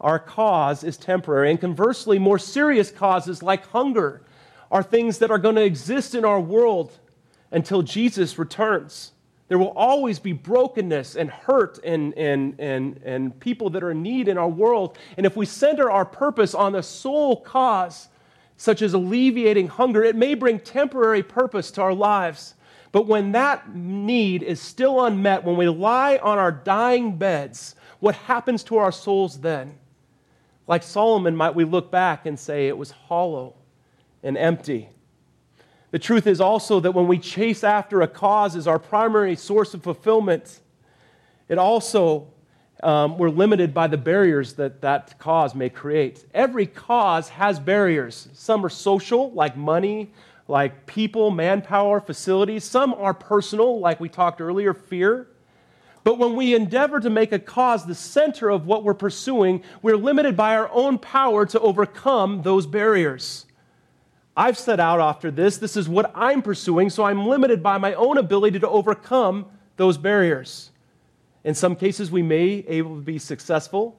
Our 0.00 0.18
cause 0.18 0.84
is 0.84 0.96
temporary. 0.96 1.50
And 1.50 1.60
conversely, 1.60 2.18
more 2.18 2.38
serious 2.38 2.90
causes 2.90 3.42
like 3.42 3.66
hunger 3.68 4.22
are 4.70 4.82
things 4.82 5.18
that 5.18 5.30
are 5.30 5.38
going 5.38 5.54
to 5.54 5.64
exist 5.64 6.14
in 6.14 6.24
our 6.24 6.40
world 6.40 6.92
until 7.50 7.82
Jesus 7.82 8.38
returns. 8.38 9.12
There 9.48 9.58
will 9.58 9.72
always 9.76 10.18
be 10.18 10.32
brokenness 10.32 11.16
and 11.16 11.30
hurt 11.30 11.78
and, 11.84 12.14
and, 12.14 12.58
and, 12.58 13.00
and 13.04 13.38
people 13.38 13.70
that 13.70 13.82
are 13.82 13.90
in 13.90 14.02
need 14.02 14.26
in 14.26 14.38
our 14.38 14.48
world. 14.48 14.98
And 15.16 15.26
if 15.26 15.36
we 15.36 15.46
center 15.46 15.90
our 15.90 16.04
purpose 16.04 16.54
on 16.54 16.72
the 16.72 16.82
sole 16.82 17.40
cause, 17.40 18.08
such 18.56 18.82
as 18.82 18.94
alleviating 18.94 19.68
hunger, 19.68 20.02
it 20.02 20.16
may 20.16 20.34
bring 20.34 20.58
temporary 20.58 21.22
purpose 21.22 21.70
to 21.72 21.82
our 21.82 21.94
lives. 21.94 22.54
But 22.90 23.06
when 23.06 23.32
that 23.32 23.74
need 23.74 24.42
is 24.42 24.60
still 24.60 25.04
unmet, 25.04 25.44
when 25.44 25.56
we 25.56 25.68
lie 25.68 26.18
on 26.22 26.38
our 26.38 26.52
dying 26.52 27.16
beds, 27.16 27.74
what 28.00 28.14
happens 28.14 28.62
to 28.64 28.76
our 28.76 28.92
souls 28.92 29.40
then? 29.40 29.74
Like 30.66 30.82
Solomon, 30.82 31.36
might 31.36 31.54
we 31.54 31.64
look 31.64 31.90
back 31.90 32.26
and 32.26 32.38
say 32.38 32.68
it 32.68 32.76
was 32.76 32.90
hollow 32.90 33.54
and 34.22 34.36
empty. 34.38 34.88
The 35.90 35.98
truth 35.98 36.26
is 36.26 36.40
also 36.40 36.80
that 36.80 36.92
when 36.92 37.06
we 37.06 37.18
chase 37.18 37.62
after 37.62 38.02
a 38.02 38.08
cause 38.08 38.56
as 38.56 38.66
our 38.66 38.78
primary 38.78 39.36
source 39.36 39.74
of 39.74 39.82
fulfillment, 39.82 40.60
it 41.48 41.58
also 41.58 42.28
um, 42.82 43.16
we're 43.16 43.30
limited 43.30 43.72
by 43.72 43.86
the 43.86 43.96
barriers 43.96 44.54
that 44.54 44.80
that 44.82 45.18
cause 45.18 45.54
may 45.54 45.68
create. 45.68 46.26
Every 46.34 46.66
cause 46.66 47.28
has 47.30 47.58
barriers. 47.60 48.28
Some 48.32 48.64
are 48.64 48.68
social, 48.68 49.30
like 49.32 49.56
money, 49.56 50.12
like 50.48 50.84
people, 50.86 51.30
manpower, 51.30 52.00
facilities. 52.00 52.64
Some 52.64 52.92
are 52.94 53.14
personal, 53.14 53.80
like 53.80 54.00
we 54.00 54.08
talked 54.08 54.40
earlier, 54.40 54.74
fear. 54.74 55.28
But 56.04 56.18
when 56.18 56.36
we 56.36 56.54
endeavor 56.54 57.00
to 57.00 57.08
make 57.08 57.32
a 57.32 57.38
cause 57.38 57.86
the 57.86 57.94
center 57.94 58.50
of 58.50 58.66
what 58.66 58.84
we're 58.84 58.94
pursuing, 58.94 59.62
we're 59.80 59.96
limited 59.96 60.36
by 60.36 60.54
our 60.54 60.70
own 60.70 60.98
power 60.98 61.46
to 61.46 61.58
overcome 61.60 62.42
those 62.42 62.66
barriers. 62.66 63.46
I've 64.36 64.58
set 64.58 64.80
out 64.80 65.00
after 65.00 65.30
this. 65.30 65.56
This 65.56 65.76
is 65.76 65.88
what 65.88 66.12
I'm 66.14 66.42
pursuing, 66.42 66.90
so 66.90 67.04
I'm 67.04 67.26
limited 67.26 67.62
by 67.62 67.78
my 67.78 67.94
own 67.94 68.18
ability 68.18 68.60
to 68.60 68.68
overcome 68.68 69.46
those 69.76 69.96
barriers. 69.96 70.70
In 71.42 71.54
some 71.54 71.74
cases, 71.74 72.10
we 72.10 72.22
may 72.22 72.64
able 72.68 72.96
to 72.96 73.02
be 73.02 73.18
successful. 73.18 73.98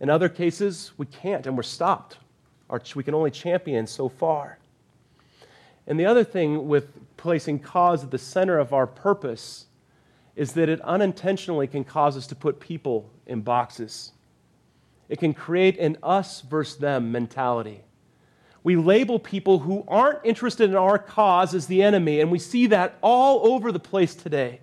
In 0.00 0.10
other 0.10 0.28
cases, 0.28 0.92
we 0.98 1.06
can't, 1.06 1.46
and 1.46 1.56
we're 1.56 1.62
stopped. 1.64 2.18
We 2.94 3.02
can 3.02 3.14
only 3.14 3.30
champion 3.30 3.86
so 3.86 4.08
far. 4.08 4.58
And 5.86 5.98
the 5.98 6.06
other 6.06 6.22
thing 6.22 6.68
with 6.68 6.92
placing 7.16 7.60
cause 7.60 8.04
at 8.04 8.10
the 8.10 8.18
center 8.18 8.58
of 8.58 8.72
our 8.72 8.86
purpose 8.86 9.64
is 10.38 10.52
that 10.52 10.68
it 10.68 10.80
unintentionally 10.82 11.66
can 11.66 11.82
cause 11.82 12.16
us 12.16 12.28
to 12.28 12.36
put 12.36 12.60
people 12.60 13.10
in 13.26 13.40
boxes. 13.40 14.12
It 15.08 15.18
can 15.18 15.34
create 15.34 15.76
an 15.80 15.98
us 16.00 16.42
versus 16.42 16.78
them 16.78 17.10
mentality. 17.10 17.82
We 18.62 18.76
label 18.76 19.18
people 19.18 19.58
who 19.58 19.84
aren't 19.88 20.24
interested 20.24 20.70
in 20.70 20.76
our 20.76 20.96
cause 20.96 21.54
as 21.54 21.66
the 21.66 21.82
enemy, 21.82 22.20
and 22.20 22.30
we 22.30 22.38
see 22.38 22.68
that 22.68 22.98
all 23.02 23.52
over 23.52 23.72
the 23.72 23.80
place 23.80 24.14
today. 24.14 24.60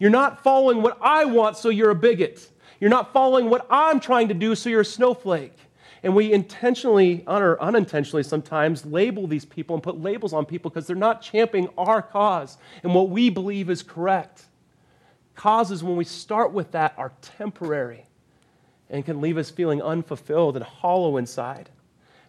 You're 0.00 0.10
not 0.10 0.42
following 0.42 0.82
what 0.82 0.98
I 1.00 1.24
want, 1.24 1.56
so 1.56 1.68
you're 1.68 1.90
a 1.90 1.94
bigot. 1.94 2.50
You're 2.80 2.90
not 2.90 3.12
following 3.12 3.48
what 3.48 3.64
I'm 3.70 4.00
trying 4.00 4.26
to 4.26 4.34
do, 4.34 4.56
so 4.56 4.70
you're 4.70 4.80
a 4.80 4.84
snowflake. 4.84 5.56
And 6.02 6.16
we 6.16 6.32
intentionally, 6.32 7.22
or 7.28 7.62
unintentionally 7.62 8.24
sometimes, 8.24 8.84
label 8.84 9.28
these 9.28 9.44
people 9.44 9.76
and 9.76 9.82
put 9.84 10.00
labels 10.00 10.32
on 10.32 10.46
people 10.46 10.68
because 10.68 10.88
they're 10.88 10.96
not 10.96 11.22
championing 11.22 11.70
our 11.78 12.02
cause 12.02 12.58
and 12.82 12.92
what 12.92 13.08
we 13.10 13.30
believe 13.30 13.70
is 13.70 13.84
correct. 13.84 14.46
Causes, 15.34 15.82
when 15.82 15.96
we 15.96 16.04
start 16.04 16.52
with 16.52 16.72
that, 16.72 16.94
are 16.96 17.12
temporary 17.22 18.06
and 18.90 19.04
can 19.04 19.20
leave 19.20 19.38
us 19.38 19.50
feeling 19.50 19.80
unfulfilled 19.80 20.56
and 20.56 20.64
hollow 20.64 21.16
inside. 21.16 21.70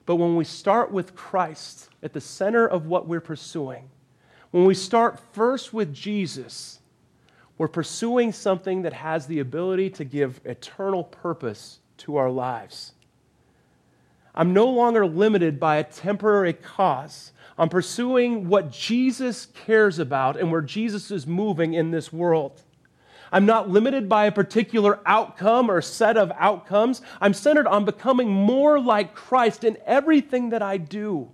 But 0.05 0.15
when 0.15 0.35
we 0.35 0.45
start 0.45 0.91
with 0.91 1.15
Christ 1.15 1.89
at 2.01 2.13
the 2.13 2.21
center 2.21 2.67
of 2.67 2.87
what 2.87 3.07
we're 3.07 3.21
pursuing, 3.21 3.89
when 4.51 4.65
we 4.65 4.73
start 4.73 5.19
first 5.33 5.73
with 5.73 5.93
Jesus, 5.93 6.79
we're 7.57 7.67
pursuing 7.67 8.31
something 8.31 8.81
that 8.83 8.93
has 8.93 9.27
the 9.27 9.39
ability 9.39 9.89
to 9.91 10.03
give 10.03 10.41
eternal 10.45 11.03
purpose 11.03 11.79
to 11.97 12.17
our 12.17 12.29
lives. 12.29 12.93
I'm 14.35 14.53
no 14.53 14.67
longer 14.67 15.05
limited 15.05 15.59
by 15.59 15.77
a 15.77 15.83
temporary 15.83 16.53
cause. 16.53 17.31
I'm 17.57 17.69
pursuing 17.69 18.47
what 18.47 18.71
Jesus 18.71 19.45
cares 19.45 19.99
about 19.99 20.37
and 20.37 20.51
where 20.51 20.61
Jesus 20.61 21.11
is 21.11 21.27
moving 21.27 21.73
in 21.73 21.91
this 21.91 22.11
world. 22.11 22.61
I'm 23.33 23.47
not 23.47 23.67
limited 23.67 24.07
by 24.07 24.27
a 24.27 24.31
particular 24.31 24.99
outcome 25.07 25.71
or 25.71 25.81
set 25.81 26.17
of 26.17 26.31
outcomes. 26.37 27.01
I'm 27.19 27.33
centered 27.33 27.65
on 27.65 27.83
becoming 27.83 28.29
more 28.29 28.79
like 28.79 29.15
Christ 29.15 29.63
in 29.63 29.75
everything 29.87 30.51
that 30.51 30.61
I 30.61 30.77
do. 30.77 31.31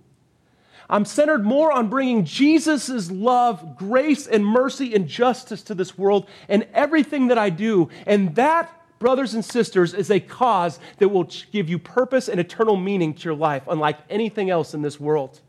I'm 0.88 1.04
centered 1.04 1.44
more 1.44 1.70
on 1.70 1.90
bringing 1.90 2.24
Jesus' 2.24 3.10
love, 3.10 3.76
grace, 3.76 4.26
and 4.26 4.46
mercy 4.46 4.94
and 4.94 5.06
justice 5.06 5.62
to 5.64 5.74
this 5.74 5.98
world 5.98 6.26
and 6.48 6.66
everything 6.72 7.28
that 7.28 7.36
I 7.36 7.50
do. 7.50 7.90
And 8.06 8.34
that, 8.34 8.72
brothers 8.98 9.34
and 9.34 9.44
sisters, 9.44 9.92
is 9.92 10.10
a 10.10 10.20
cause 10.20 10.80
that 10.98 11.10
will 11.10 11.30
give 11.52 11.68
you 11.68 11.78
purpose 11.78 12.28
and 12.30 12.40
eternal 12.40 12.76
meaning 12.76 13.12
to 13.12 13.24
your 13.24 13.34
life, 13.34 13.64
unlike 13.68 13.98
anything 14.08 14.48
else 14.48 14.72
in 14.72 14.80
this 14.80 14.98
world. 14.98 15.42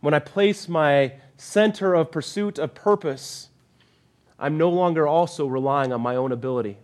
When 0.00 0.14
I 0.14 0.18
place 0.18 0.66
my 0.66 1.12
center 1.36 1.92
of 1.92 2.10
pursuit 2.10 2.58
of 2.58 2.74
purpose, 2.74 3.50
I'm 4.42 4.58
no 4.58 4.70
longer 4.70 5.06
also 5.06 5.46
relying 5.46 5.92
on 5.92 6.00
my 6.00 6.16
own 6.16 6.32
ability. 6.32 6.76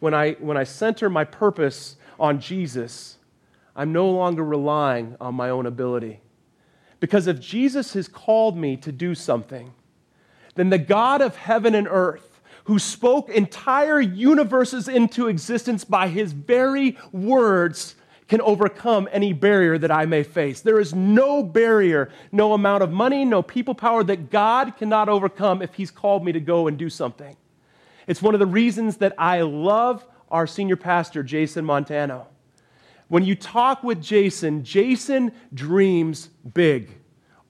When 0.00 0.12
I, 0.12 0.32
when 0.32 0.58
I 0.58 0.64
center 0.64 1.08
my 1.08 1.24
purpose 1.24 1.96
on 2.20 2.40
Jesus, 2.40 3.16
I'm 3.74 3.90
no 3.90 4.10
longer 4.10 4.44
relying 4.44 5.16
on 5.18 5.34
my 5.34 5.48
own 5.48 5.64
ability. 5.64 6.20
Because 7.00 7.26
if 7.26 7.40
Jesus 7.40 7.94
has 7.94 8.06
called 8.06 8.58
me 8.58 8.76
to 8.76 8.92
do 8.92 9.14
something, 9.14 9.72
then 10.56 10.68
the 10.68 10.78
God 10.78 11.22
of 11.22 11.36
heaven 11.36 11.74
and 11.74 11.88
earth, 11.90 12.40
who 12.64 12.78
spoke 12.78 13.30
entire 13.30 14.00
universes 14.00 14.86
into 14.86 15.28
existence 15.28 15.84
by 15.84 16.08
his 16.08 16.32
very 16.32 16.98
words, 17.12 17.94
can 18.28 18.40
overcome 18.40 19.08
any 19.12 19.32
barrier 19.32 19.78
that 19.78 19.90
I 19.90 20.04
may 20.04 20.22
face. 20.22 20.60
There 20.60 20.80
is 20.80 20.94
no 20.94 21.42
barrier, 21.42 22.10
no 22.32 22.54
amount 22.54 22.82
of 22.82 22.90
money, 22.90 23.24
no 23.24 23.42
people 23.42 23.74
power 23.74 24.02
that 24.04 24.30
God 24.30 24.76
cannot 24.76 25.08
overcome 25.08 25.62
if 25.62 25.74
he's 25.74 25.90
called 25.90 26.24
me 26.24 26.32
to 26.32 26.40
go 26.40 26.66
and 26.66 26.76
do 26.76 26.90
something. 26.90 27.36
It's 28.06 28.22
one 28.22 28.34
of 28.34 28.40
the 28.40 28.46
reasons 28.46 28.96
that 28.98 29.14
I 29.18 29.42
love 29.42 30.04
our 30.30 30.46
senior 30.46 30.76
pastor, 30.76 31.22
Jason 31.22 31.64
Montano. 31.64 32.26
When 33.08 33.24
you 33.24 33.36
talk 33.36 33.84
with 33.84 34.02
Jason, 34.02 34.64
Jason 34.64 35.30
dreams 35.54 36.28
big 36.54 36.90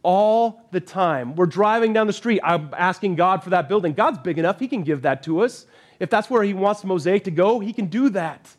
all 0.03 0.69
the 0.71 0.81
time. 0.81 1.35
We're 1.35 1.47
driving 1.47 1.95
down 1.95 2.07
the 2.07 2.13
street. 2.13 2.41
I'm 2.45 2.71
asking 2.77 3.17
God 3.17 3.43
for 3.43 3.51
that 3.51 3.69
building. 3.69 3.95
God's 3.95 4.19
big 4.19 4.39
enough, 4.39 4.61
He 4.61 4.69
can 4.69 4.83
give 4.83 5.03
that 5.03 5.23
to 5.25 5.41
us. 5.41 5.67
If 5.99 6.11
that's 6.11 6.29
where 6.29 6.43
He 6.43 6.53
wants 6.53 6.83
the 6.83 6.87
Mosaic 6.89 7.25
to 7.25 7.31
go, 7.31 7.61
He 7.61 7.73
can 7.73 7.87
do 7.87 8.11
that. 8.11 8.55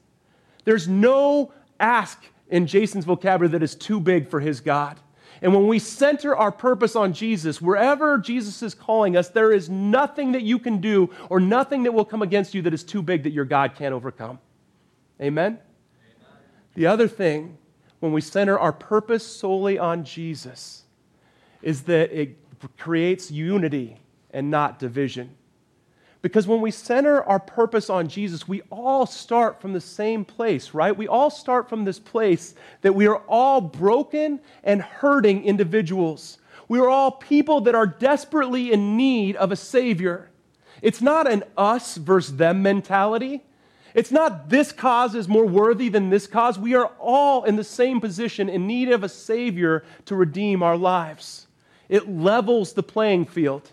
There's 0.65 0.87
no 0.87 1.53
ask 1.79 2.23
in 2.49 2.67
Jason's 2.67 3.05
vocabulary 3.05 3.51
that 3.51 3.63
is 3.63 3.75
too 3.75 3.99
big 3.99 4.29
for 4.29 4.39
His 4.39 4.61
God. 4.61 4.99
And 5.41 5.53
when 5.53 5.67
we 5.67 5.79
center 5.79 6.35
our 6.35 6.51
purpose 6.51 6.95
on 6.95 7.13
Jesus, 7.13 7.61
wherever 7.61 8.17
Jesus 8.17 8.63
is 8.63 8.73
calling 8.73 9.15
us, 9.15 9.29
there 9.29 9.51
is 9.51 9.69
nothing 9.69 10.31
that 10.31 10.41
you 10.41 10.57
can 10.57 10.81
do 10.81 11.13
or 11.29 11.39
nothing 11.39 11.83
that 11.83 11.91
will 11.91 12.05
come 12.05 12.21
against 12.21 12.55
you 12.55 12.63
that 12.63 12.73
is 12.73 12.83
too 12.83 13.01
big 13.01 13.23
that 13.23 13.33
your 13.33 13.45
God 13.45 13.75
can't 13.75 13.93
overcome. 13.93 14.39
Amen? 15.21 15.59
The 16.73 16.87
other 16.87 17.07
thing, 17.07 17.57
when 17.99 18.13
we 18.13 18.21
center 18.21 18.57
our 18.57 18.73
purpose 18.73 19.25
solely 19.25 19.77
on 19.77 20.03
Jesus, 20.03 20.83
is 21.61 21.83
that 21.83 22.11
it 22.11 22.37
creates 22.77 23.29
unity 23.29 23.97
and 24.31 24.49
not 24.49 24.79
division. 24.79 25.36
Because 26.21 26.47
when 26.47 26.61
we 26.61 26.71
center 26.71 27.23
our 27.23 27.39
purpose 27.39 27.89
on 27.89 28.07
Jesus, 28.07 28.47
we 28.47 28.61
all 28.71 29.05
start 29.05 29.61
from 29.61 29.73
the 29.73 29.81
same 29.81 30.25
place, 30.25 30.73
right? 30.73 30.95
We 30.95 31.07
all 31.07 31.29
start 31.29 31.69
from 31.69 31.85
this 31.85 31.99
place 31.99 32.55
that 32.81 32.95
we 32.95 33.07
are 33.07 33.21
all 33.27 33.61
broken 33.61 34.39
and 34.63 34.81
hurting 34.81 35.43
individuals. 35.43 36.39
We 36.67 36.79
are 36.79 36.89
all 36.89 37.11
people 37.11 37.61
that 37.61 37.75
are 37.75 37.85
desperately 37.85 38.71
in 38.71 38.97
need 38.97 39.35
of 39.35 39.51
a 39.51 39.55
Savior. 39.55 40.29
It's 40.81 41.01
not 41.01 41.31
an 41.31 41.43
us 41.55 41.97
versus 41.97 42.35
them 42.35 42.61
mentality. 42.61 43.43
It's 43.93 44.11
not 44.11 44.49
this 44.49 44.71
cause 44.71 45.15
is 45.15 45.27
more 45.27 45.45
worthy 45.45 45.89
than 45.89 46.09
this 46.09 46.27
cause. 46.27 46.59
We 46.59 46.75
are 46.75 46.91
all 46.99 47.43
in 47.43 47.55
the 47.55 47.63
same 47.63 48.01
position 48.01 48.49
in 48.49 48.67
need 48.67 48.89
of 48.89 49.03
a 49.03 49.09
Savior 49.09 49.83
to 50.05 50.15
redeem 50.15 50.61
our 50.61 50.77
lives. 50.77 51.47
It 51.89 52.09
levels 52.09 52.73
the 52.73 52.83
playing 52.83 53.25
field 53.25 53.71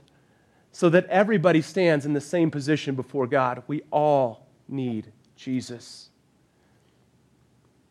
so 0.75 0.89
that 0.89 1.07
everybody 1.07 1.62
stands 1.62 2.05
in 2.05 2.14
the 2.14 2.20
same 2.20 2.51
position 2.51 2.97
before 2.97 3.29
God. 3.29 3.62
We 3.68 3.83
all 3.93 4.49
need 4.68 5.12
Jesus. 5.37 6.09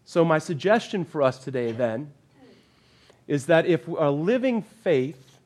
So, 0.04 0.26
my 0.26 0.38
suggestion 0.38 1.06
for 1.06 1.22
us 1.22 1.40
today 1.40 1.72
then 1.72 2.12
is 3.26 3.46
that 3.46 3.66
if 3.66 3.88
a 3.88 4.12
living 4.12 4.62
faith 4.62 5.40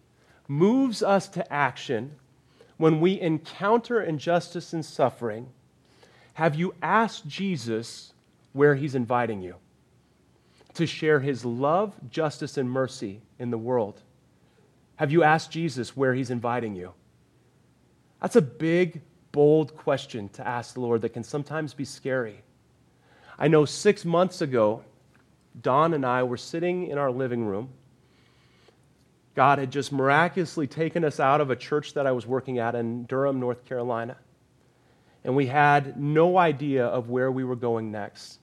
moves 0.47 1.03
us 1.03 1.27
to 1.27 1.53
action 1.53 2.11
when 2.77 2.99
we 2.99 3.21
encounter 3.21 4.01
injustice 4.01 4.73
and 4.73 4.83
suffering, 4.83 5.47
have 6.33 6.55
you 6.55 6.73
asked 6.81 7.27
Jesus 7.27 8.13
where 8.53 8.73
he's 8.73 8.95
inviting 8.95 9.43
you? 9.43 9.57
To 10.73 10.87
share 10.87 11.19
his 11.19 11.45
love, 11.45 11.93
justice, 12.09 12.57
and 12.57 12.67
mercy 12.67 13.21
in 13.37 13.51
the 13.51 13.59
world. 13.59 14.01
Have 14.95 15.11
you 15.11 15.21
asked 15.21 15.51
Jesus 15.51 15.95
where 15.95 16.15
he's 16.15 16.31
inviting 16.31 16.75
you? 16.75 16.93
That's 18.21 18.35
a 18.35 18.41
big, 18.41 19.01
bold 19.31 19.75
question 19.75 20.29
to 20.29 20.47
ask 20.47 20.73
the 20.73 20.79
Lord 20.81 21.01
that 21.01 21.09
can 21.09 21.23
sometimes 21.23 21.73
be 21.73 21.85
scary. 21.85 22.41
I 23.37 23.47
know 23.47 23.65
six 23.65 24.03
months 24.03 24.41
ago, 24.41 24.83
Don 25.61 25.93
and 25.93 26.05
I 26.05 26.23
were 26.23 26.37
sitting 26.37 26.87
in 26.87 26.97
our 26.97 27.11
living 27.11 27.45
room. 27.45 27.69
God 29.35 29.59
had 29.59 29.71
just 29.71 29.91
miraculously 29.91 30.65
taken 30.65 31.03
us 31.03 31.19
out 31.19 31.41
of 31.41 31.51
a 31.51 31.55
church 31.55 31.93
that 31.93 32.07
I 32.07 32.11
was 32.11 32.25
working 32.25 32.57
at 32.57 32.73
in 32.73 33.05
Durham, 33.05 33.39
North 33.39 33.65
Carolina. 33.65 34.17
And 35.23 35.35
we 35.35 35.45
had 35.45 35.99
no 35.99 36.37
idea 36.37 36.85
of 36.87 37.09
where 37.09 37.31
we 37.31 37.43
were 37.43 37.55
going 37.55 37.91
next. 37.91 38.39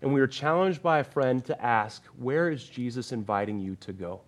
And 0.00 0.14
we 0.14 0.20
were 0.20 0.28
challenged 0.28 0.82
by 0.82 1.00
a 1.00 1.04
friend 1.04 1.44
to 1.46 1.64
ask, 1.64 2.04
Where 2.16 2.48
is 2.50 2.62
Jesus 2.62 3.10
inviting 3.10 3.58
you 3.58 3.76
to 3.80 3.92
go? 3.92 4.20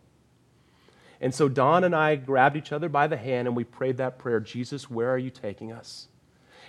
And 1.20 1.34
so 1.34 1.48
Don 1.48 1.84
and 1.84 1.94
I 1.94 2.16
grabbed 2.16 2.56
each 2.56 2.72
other 2.72 2.88
by 2.88 3.06
the 3.06 3.16
hand 3.16 3.46
and 3.46 3.56
we 3.56 3.64
prayed 3.64 3.98
that 3.98 4.18
prayer 4.18 4.40
Jesus, 4.40 4.90
where 4.90 5.10
are 5.10 5.18
you 5.18 5.30
taking 5.30 5.72
us? 5.72 6.08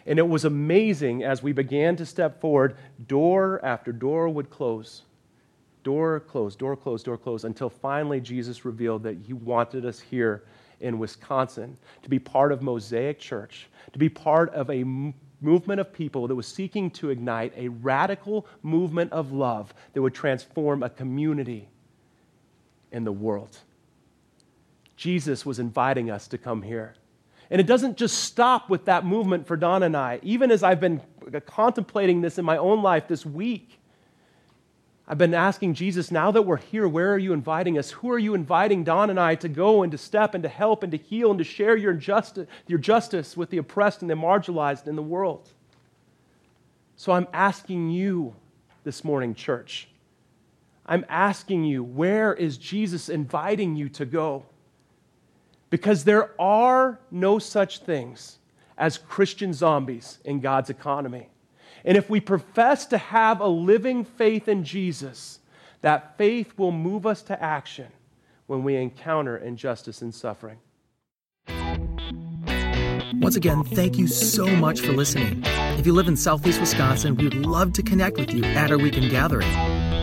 And 0.06 0.20
it 0.20 0.28
was 0.28 0.46
amazing 0.46 1.24
as 1.24 1.44
we 1.44 1.54
began 1.54 1.96
to 1.98 2.06
step 2.06 2.42
forward, 2.42 2.76
door 3.08 3.64
after 3.64 3.92
door 3.92 4.30
would 4.30 4.50
close. 4.50 5.04
Door 5.84 6.22
closed, 6.22 6.60
door 6.60 6.76
closed, 6.76 7.06
door 7.06 7.18
closed, 7.18 7.46
until 7.46 7.70
finally 7.70 8.20
Jesus 8.20 8.66
revealed 8.66 9.04
that 9.04 9.18
he 9.26 9.34
wanted 9.34 9.86
us 9.86 10.00
here 10.00 10.44
in 10.80 11.00
Wisconsin 11.00 11.78
to 12.04 12.10
be 12.10 12.20
part 12.20 12.52
of 12.52 12.62
Mosaic 12.62 13.20
Church, 13.20 13.68
to 13.94 14.00
be 14.00 14.10
part 14.10 14.54
of 14.54 14.70
a 14.70 14.84
movement 15.42 15.80
of 15.80 15.92
people 15.94 16.28
that 16.28 16.36
was 16.36 16.48
seeking 16.48 16.90
to 16.92 17.10
ignite 17.10 17.54
a 17.56 17.68
radical 17.68 18.46
movement 18.62 19.12
of 19.12 19.32
love 19.32 19.74
that 19.94 20.02
would 20.02 20.14
transform 20.14 20.84
a 20.84 20.90
community 20.90 21.68
in 22.92 23.04
the 23.04 23.12
world. 23.12 23.58
Jesus 25.02 25.48
was 25.48 25.58
inviting 25.58 26.12
us 26.12 26.28
to 26.28 26.38
come 26.38 26.62
here. 26.62 26.94
And 27.50 27.60
it 27.60 27.66
doesn't 27.66 27.98
just 27.98 28.20
stop 28.20 28.70
with 28.70 28.86
that 28.86 29.04
movement 29.04 29.48
for 29.48 29.58
Don 29.58 29.82
and 29.82 29.98
I. 29.98 30.20
Even 30.22 30.52
as 30.52 30.62
I've 30.62 30.80
been 30.80 31.02
contemplating 31.48 32.22
this 32.22 32.38
in 32.38 32.46
my 32.46 32.58
own 32.58 32.84
life 32.84 33.08
this 33.08 33.26
week, 33.26 33.80
I've 35.08 35.18
been 35.18 35.34
asking 35.34 35.74
Jesus, 35.74 36.12
now 36.12 36.30
that 36.30 36.44
we're 36.44 36.58
here, 36.58 36.88
where 36.88 37.12
are 37.12 37.18
you 37.18 37.34
inviting 37.34 37.80
us? 37.80 37.90
Who 37.90 38.12
are 38.12 38.20
you 38.20 38.36
inviting 38.36 38.84
Don 38.84 39.10
and 39.10 39.20
I 39.20 39.34
to 39.34 39.50
go 39.50 39.82
and 39.82 39.92
to 39.92 39.98
step 39.98 40.36
and 40.36 40.44
to 40.44 40.50
help 40.50 40.84
and 40.84 40.92
to 40.92 41.00
heal 41.00 41.32
and 41.32 41.40
to 41.40 41.44
share 41.44 41.76
your 41.76 41.94
justice, 41.94 42.48
your 42.68 42.78
justice 42.78 43.36
with 43.36 43.50
the 43.50 43.58
oppressed 43.58 44.04
and 44.04 44.10
the 44.10 44.14
marginalized 44.14 44.88
in 44.88 44.96
the 44.96 45.02
world? 45.02 45.50
So 46.96 47.12
I'm 47.12 47.28
asking 47.34 47.90
you 47.90 48.36
this 48.84 49.04
morning, 49.04 49.34
church. 49.34 49.88
I'm 50.86 51.06
asking 51.10 51.64
you, 51.64 51.84
where 51.84 52.36
is 52.36 52.60
Jesus 52.60 53.10
inviting 53.10 53.76
you 53.76 53.90
to 53.90 54.06
go? 54.06 54.46
Because 55.72 56.04
there 56.04 56.40
are 56.40 57.00
no 57.10 57.40
such 57.40 57.80
things 57.80 58.38
as 58.78 59.00
Christian 59.00 59.54
zombies 59.54 60.20
in 60.24 60.40
God's 60.40 60.70
economy. 60.70 61.30
And 61.84 61.98
if 61.98 62.10
we 62.10 62.20
profess 62.20 62.86
to 62.88 62.98
have 63.00 63.42
a 63.42 63.48
living 63.48 64.04
faith 64.04 64.48
in 64.48 64.64
Jesus, 64.64 65.40
that 65.82 66.18
faith 66.18 66.54
will 66.58 66.72
move 66.72 67.08
us 67.08 67.24
to 67.24 67.42
action 67.42 67.88
when 68.46 68.64
we 68.64 68.76
encounter 68.76 69.38
injustice 69.38 70.02
and 70.02 70.14
suffering. 70.14 70.60
Once 73.22 73.36
again, 73.36 73.64
thank 73.64 73.98
you 73.98 74.08
so 74.08 74.46
much 74.46 74.82
for 74.82 74.92
listening. 74.92 75.42
If 75.46 75.86
you 75.86 75.94
live 75.94 76.08
in 76.08 76.18
Southeast 76.18 76.60
Wisconsin, 76.60 77.16
we 77.16 77.24
would 77.24 77.46
love 77.46 77.74
to 77.74 77.84
connect 77.84 78.18
with 78.18 78.34
you 78.34 78.44
at 78.44 78.72
our 78.72 78.78
weekend 78.78 79.10
gathering 79.10 79.50